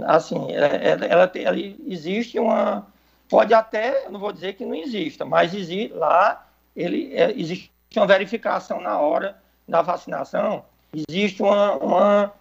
assim, 0.04 0.52
ela, 0.52 0.68
é, 0.68 0.88
é, 0.88 1.08
ela, 1.10 1.32
ela 1.36 1.58
existe 1.88 2.40
uma, 2.40 2.88
pode 3.28 3.54
até, 3.54 4.10
não 4.10 4.20
vou 4.20 4.32
dizer 4.32 4.54
que 4.54 4.66
não 4.66 4.76
exista, 4.76 5.26
mas 5.26 5.54
existe, 5.54 5.94
lá 5.94 6.48
ele, 6.76 7.14
é, 7.14 7.32
existe 7.32 7.72
uma 7.96 8.08
verificação 8.08 8.80
na 8.80 8.98
hora 8.98 9.38
da 9.68 9.82
vacinação, 9.82 10.64
existe 10.94 11.42
uma, 11.42 11.74
uma, 11.76 12.34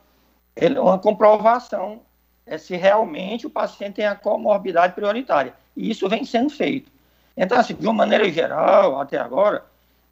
uma 0.80 0.98
comprovação 0.98 2.00
é, 2.46 2.56
se 2.56 2.76
realmente 2.76 3.46
o 3.46 3.50
paciente 3.50 3.96
tem 3.96 4.06
a 4.06 4.14
comorbidade 4.14 4.94
prioritária. 4.94 5.52
E 5.76 5.90
isso 5.90 6.08
vem 6.08 6.24
sendo 6.24 6.50
feito. 6.50 6.90
Então, 7.36 7.58
assim, 7.58 7.74
de 7.74 7.86
uma 7.86 7.92
maneira 7.92 8.28
geral, 8.30 9.00
até 9.00 9.18
agora, 9.18 9.64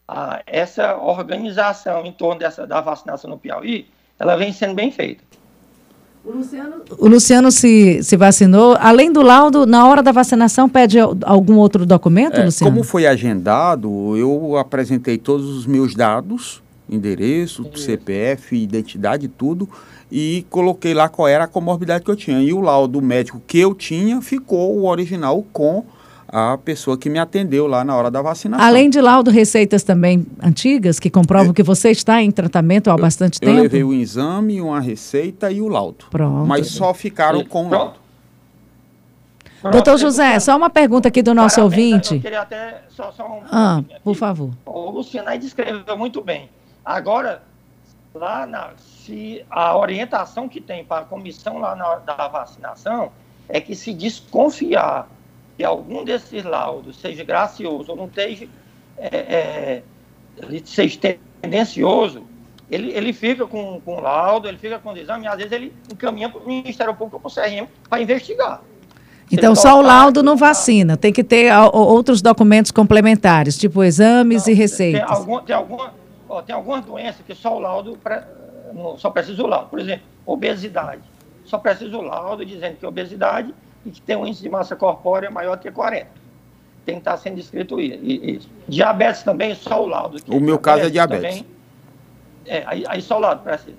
a, 0.08 0.42
essa 0.46 0.96
organização 0.96 2.04
em 2.04 2.12
torno 2.12 2.40
dessa, 2.40 2.66
da 2.66 2.80
vacinação 2.80 3.30
no 3.30 3.38
Piauí, 3.38 3.86
ela 4.18 4.36
vem 4.36 4.52
sendo 4.52 4.74
bem 4.74 4.90
feita. 4.90 5.24
O 6.24 6.32
Luciano, 6.32 6.74
o 6.98 7.08
Luciano 7.08 7.52
se, 7.52 8.02
se 8.02 8.16
vacinou. 8.16 8.76
Além 8.80 9.12
do 9.12 9.22
laudo, 9.22 9.64
na 9.64 9.86
hora 9.86 10.02
da 10.02 10.10
vacinação, 10.10 10.68
pede 10.68 10.98
algum 10.98 11.56
outro 11.56 11.86
documento, 11.86 12.40
é, 12.40 12.44
Luciano? 12.44 12.72
Como 12.72 12.84
foi 12.84 13.06
agendado, 13.06 14.16
eu 14.16 14.56
apresentei 14.56 15.18
todos 15.18 15.48
os 15.48 15.66
meus 15.66 15.94
dados, 15.94 16.60
endereço, 16.90 17.68
Isso. 17.72 17.84
CPF, 17.84 18.56
identidade, 18.56 19.28
tudo, 19.28 19.68
e 20.10 20.44
coloquei 20.50 20.94
lá 20.94 21.08
qual 21.08 21.28
era 21.28 21.44
a 21.44 21.48
comorbidade 21.48 22.04
que 22.04 22.10
eu 22.10 22.16
tinha. 22.16 22.40
E 22.40 22.52
o 22.52 22.60
laudo 22.60 23.00
médico 23.00 23.40
que 23.46 23.58
eu 23.58 23.72
tinha 23.72 24.20
ficou 24.20 24.76
o 24.76 24.86
original 24.88 25.44
com 25.52 25.84
a 26.28 26.58
pessoa 26.58 26.98
que 26.98 27.08
me 27.08 27.18
atendeu 27.18 27.66
lá 27.66 27.84
na 27.84 27.94
hora 27.94 28.10
da 28.10 28.20
vacinação. 28.20 28.66
Além 28.66 28.90
de 28.90 29.00
laudo, 29.00 29.30
receitas 29.30 29.82
também 29.82 30.26
antigas 30.42 30.98
que 30.98 31.08
comprovam 31.08 31.52
que 31.52 31.62
você 31.62 31.90
está 31.90 32.22
em 32.22 32.30
tratamento 32.30 32.90
há 32.90 32.96
bastante 32.96 33.38
eu, 33.40 33.46
tempo? 33.46 33.58
Eu 33.58 33.62
levei 33.62 33.84
o 33.84 33.92
exame, 33.92 34.60
uma 34.60 34.80
receita 34.80 35.50
e 35.50 35.60
o 35.60 35.68
laudo. 35.68 36.06
Pronto. 36.10 36.46
Mas 36.46 36.68
só 36.68 36.92
ficaram 36.92 37.44
com 37.44 37.66
o 37.66 37.70
laudo. 37.70 38.06
Doutor 39.70 39.98
José, 39.98 40.38
só 40.38 40.56
uma 40.56 40.70
pergunta 40.70 41.08
aqui 41.08 41.22
do 41.22 41.34
nosso 41.34 41.56
Parabéns, 41.56 41.92
ouvinte. 41.92 42.14
Eu 42.14 42.20
queria 42.20 42.40
até 42.40 42.82
só, 42.88 43.10
só 43.10 43.26
um 43.26 43.42
ah, 43.50 43.82
por 44.04 44.14
favor. 44.14 44.50
O 44.64 44.90
Luciano 44.90 45.28
aí 45.28 45.38
descreveu 45.38 45.96
muito 45.96 46.22
bem. 46.22 46.48
Agora, 46.84 47.42
lá 48.14 48.46
na, 48.46 48.70
se 48.76 49.44
a 49.50 49.76
orientação 49.76 50.48
que 50.48 50.60
tem 50.60 50.84
para 50.84 51.02
a 51.02 51.04
comissão 51.04 51.58
lá 51.58 51.74
na 51.74 51.86
hora 51.88 52.00
da 52.00 52.28
vacinação 52.28 53.10
é 53.48 53.60
que 53.60 53.74
se 53.74 53.92
desconfiar 53.92 55.08
que 55.56 55.64
algum 55.64 56.04
desses 56.04 56.44
laudos 56.44 56.96
seja 56.98 57.24
gracioso 57.24 57.90
ou 57.90 57.96
não 57.96 58.06
esteja, 58.06 58.46
é, 58.98 59.16
é, 59.16 59.82
seja 60.64 61.18
tendencioso, 61.40 62.22
ele, 62.70 62.90
ele 62.92 63.12
fica 63.12 63.46
com, 63.46 63.80
com 63.80 64.00
laudo, 64.00 64.48
ele 64.48 64.58
fica 64.58 64.78
com 64.78 64.92
o 64.92 64.96
exame, 64.96 65.24
e 65.24 65.28
às 65.28 65.36
vezes 65.36 65.52
ele 65.52 65.72
encaminha 65.90 66.28
para 66.28 66.40
o 66.40 66.46
Ministério 66.46 66.94
Público 66.94 67.20
para 67.20 67.28
o 67.28 67.34
CRM 67.34 67.68
para 67.88 68.02
investigar. 68.02 68.60
Então, 69.30 69.54
só 69.56 69.78
o 69.78 69.82
laudo 69.82 70.22
não 70.22 70.36
vacina, 70.36 70.96
tem 70.96 71.12
que 71.12 71.24
ter 71.24 71.52
outros 71.72 72.22
documentos 72.22 72.70
complementares, 72.70 73.58
tipo 73.58 73.82
exames 73.82 74.46
não, 74.46 74.52
e 74.52 74.56
receitas. 74.56 75.00
Tem, 75.00 75.18
algum, 75.18 75.40
tem, 75.40 75.56
alguma, 75.56 75.94
ó, 76.28 76.42
tem 76.42 76.54
algumas 76.54 76.84
doenças 76.84 77.22
que 77.26 77.34
só 77.34 77.56
o 77.56 77.58
laudo, 77.58 77.98
só 78.98 79.10
precisa 79.10 79.42
o 79.42 79.46
laudo. 79.46 79.68
Por 79.68 79.80
exemplo, 79.80 80.04
obesidade. 80.24 81.02
Só 81.44 81.58
precisa 81.58 81.96
o 81.96 82.02
laudo 82.02 82.44
dizendo 82.44 82.76
que 82.76 82.84
é 82.84 82.88
obesidade 82.88 83.52
e 83.86 83.90
que 83.90 84.02
tem 84.02 84.16
um 84.16 84.26
índice 84.26 84.42
de 84.42 84.48
massa 84.48 84.74
corpórea 84.74 85.30
maior 85.30 85.56
que 85.56 85.70
40. 85.70 86.08
Tem 86.84 86.96
que 86.96 87.00
estar 87.00 87.16
sendo 87.16 87.36
descrito 87.36 87.80
isso. 87.80 88.48
Diabetes 88.68 89.22
também, 89.22 89.54
só 89.54 89.82
o 89.82 89.86
laudo. 89.86 90.18
O 90.28 90.40
meu 90.40 90.58
caso 90.58 90.84
é 90.84 90.90
diabetes. 90.90 91.22
Também, 91.22 91.46
é, 92.44 92.62
aí, 92.66 92.84
aí 92.86 93.00
só 93.00 93.16
o 93.16 93.20
laudo 93.20 93.42
precisa. 93.42 93.76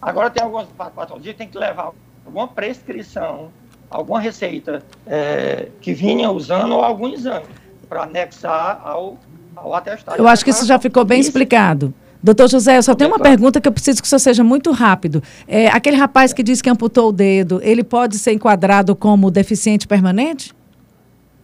Agora 0.00 0.30
tem 0.30 0.42
algumas 0.42 0.66
patologias 0.68 1.32
que 1.32 1.38
tem 1.38 1.48
que 1.48 1.58
levar 1.58 1.92
alguma 2.24 2.48
prescrição, 2.48 3.50
alguma 3.90 4.20
receita 4.20 4.82
é, 5.06 5.68
que 5.80 5.92
vinha 5.92 6.30
usando 6.30 6.72
ou 6.72 6.84
algum 6.84 7.08
exame 7.08 7.46
para 7.88 8.02
anexar 8.02 8.80
ao, 8.84 9.18
ao 9.54 9.74
atestado. 9.74 10.18
Eu 10.18 10.28
acho 10.28 10.44
que 10.44 10.50
isso 10.50 10.66
já 10.66 10.78
ficou 10.78 11.04
bem 11.04 11.20
isso. 11.20 11.30
explicado. 11.30 11.94
Doutor 12.26 12.48
José, 12.48 12.76
eu 12.76 12.82
só 12.82 12.92
tenho 12.92 13.08
uma 13.08 13.20
pergunta 13.20 13.60
que 13.60 13.68
eu 13.68 13.72
preciso 13.72 14.02
que 14.02 14.06
o 14.06 14.08
senhor 14.08 14.18
seja 14.18 14.42
muito 14.42 14.72
rápido. 14.72 15.22
É, 15.46 15.68
aquele 15.68 15.96
rapaz 15.96 16.32
que 16.32 16.42
disse 16.42 16.60
que 16.60 16.68
amputou 16.68 17.10
o 17.10 17.12
dedo, 17.12 17.60
ele 17.62 17.84
pode 17.84 18.18
ser 18.18 18.32
enquadrado 18.32 18.96
como 18.96 19.30
deficiente 19.30 19.86
permanente? 19.86 20.52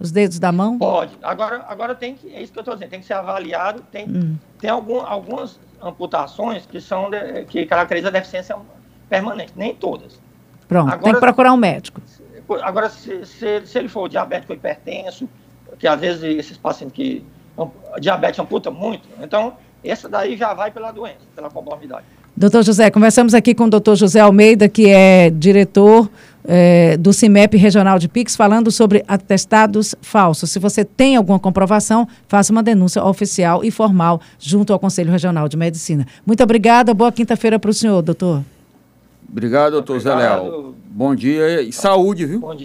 Os 0.00 0.10
dedos 0.10 0.40
da 0.40 0.50
mão? 0.50 0.78
Pode. 0.78 1.12
Agora, 1.22 1.64
agora 1.68 1.94
tem 1.94 2.16
que, 2.16 2.34
é 2.34 2.42
isso 2.42 2.52
que 2.52 2.58
eu 2.58 2.62
estou 2.62 2.74
dizendo, 2.74 2.90
tem 2.90 2.98
que 2.98 3.06
ser 3.06 3.12
avaliado. 3.12 3.80
Tem, 3.92 4.08
hum. 4.08 4.34
tem 4.58 4.68
algum, 4.68 5.00
algumas 5.00 5.60
amputações 5.80 6.66
que 6.66 6.80
são 6.80 7.08
de, 7.08 7.44
que 7.44 7.64
caracterizam 7.64 8.08
a 8.08 8.12
deficiência 8.12 8.56
permanente, 9.08 9.52
nem 9.54 9.72
todas. 9.76 10.20
Pronto, 10.66 10.88
agora, 10.88 11.04
tem 11.04 11.14
que 11.14 11.20
procurar 11.20 11.52
um 11.52 11.56
médico. 11.56 12.02
Agora, 12.60 12.90
se, 12.90 13.24
se, 13.24 13.64
se 13.64 13.78
ele 13.78 13.88
for 13.88 14.08
diabético 14.08 14.52
hipertenso, 14.52 15.28
que 15.78 15.86
às 15.86 16.00
vezes 16.00 16.24
esses 16.24 16.58
pacientes 16.58 16.92
que 16.92 17.24
diabetes 18.00 18.40
amputa 18.40 18.68
muito, 18.68 19.08
então 19.22 19.56
essa 19.90 20.08
daí 20.08 20.36
já 20.36 20.54
vai 20.54 20.70
pela 20.70 20.92
doença, 20.92 21.18
pela 21.34 21.50
comorbidade. 21.50 22.04
Doutor 22.34 22.62
José, 22.62 22.90
conversamos 22.90 23.34
aqui 23.34 23.54
com 23.54 23.64
o 23.64 23.70
doutor 23.70 23.94
José 23.94 24.20
Almeida, 24.20 24.66
que 24.68 24.88
é 24.88 25.28
diretor 25.28 26.08
é, 26.44 26.96
do 26.96 27.12
CIMEP 27.12 27.56
Regional 27.56 27.98
de 27.98 28.08
Pix, 28.08 28.34
falando 28.34 28.70
sobre 28.70 29.04
atestados 29.06 29.94
falsos. 30.00 30.50
Se 30.50 30.58
você 30.58 30.84
tem 30.84 31.16
alguma 31.16 31.38
comprovação, 31.38 32.08
faça 32.26 32.50
uma 32.50 32.62
denúncia 32.62 33.04
oficial 33.04 33.62
e 33.62 33.70
formal 33.70 34.20
junto 34.38 34.72
ao 34.72 34.78
Conselho 34.78 35.12
Regional 35.12 35.48
de 35.48 35.56
Medicina. 35.56 36.06
Muito 36.26 36.42
obrigada, 36.42 36.94
boa 36.94 37.12
quinta-feira 37.12 37.58
para 37.58 37.70
o 37.70 37.74
senhor, 37.74 38.00
doutor. 38.00 38.42
Obrigado, 39.30 39.72
doutor 39.72 39.96
Obrigado. 39.96 40.18
Zé 40.18 40.28
Leal. 40.28 40.74
Bom 40.86 41.14
dia 41.14 41.62
e 41.62 41.72
saúde, 41.72 42.26
viu? 42.26 42.40
Bom 42.40 42.54
dia. 42.54 42.60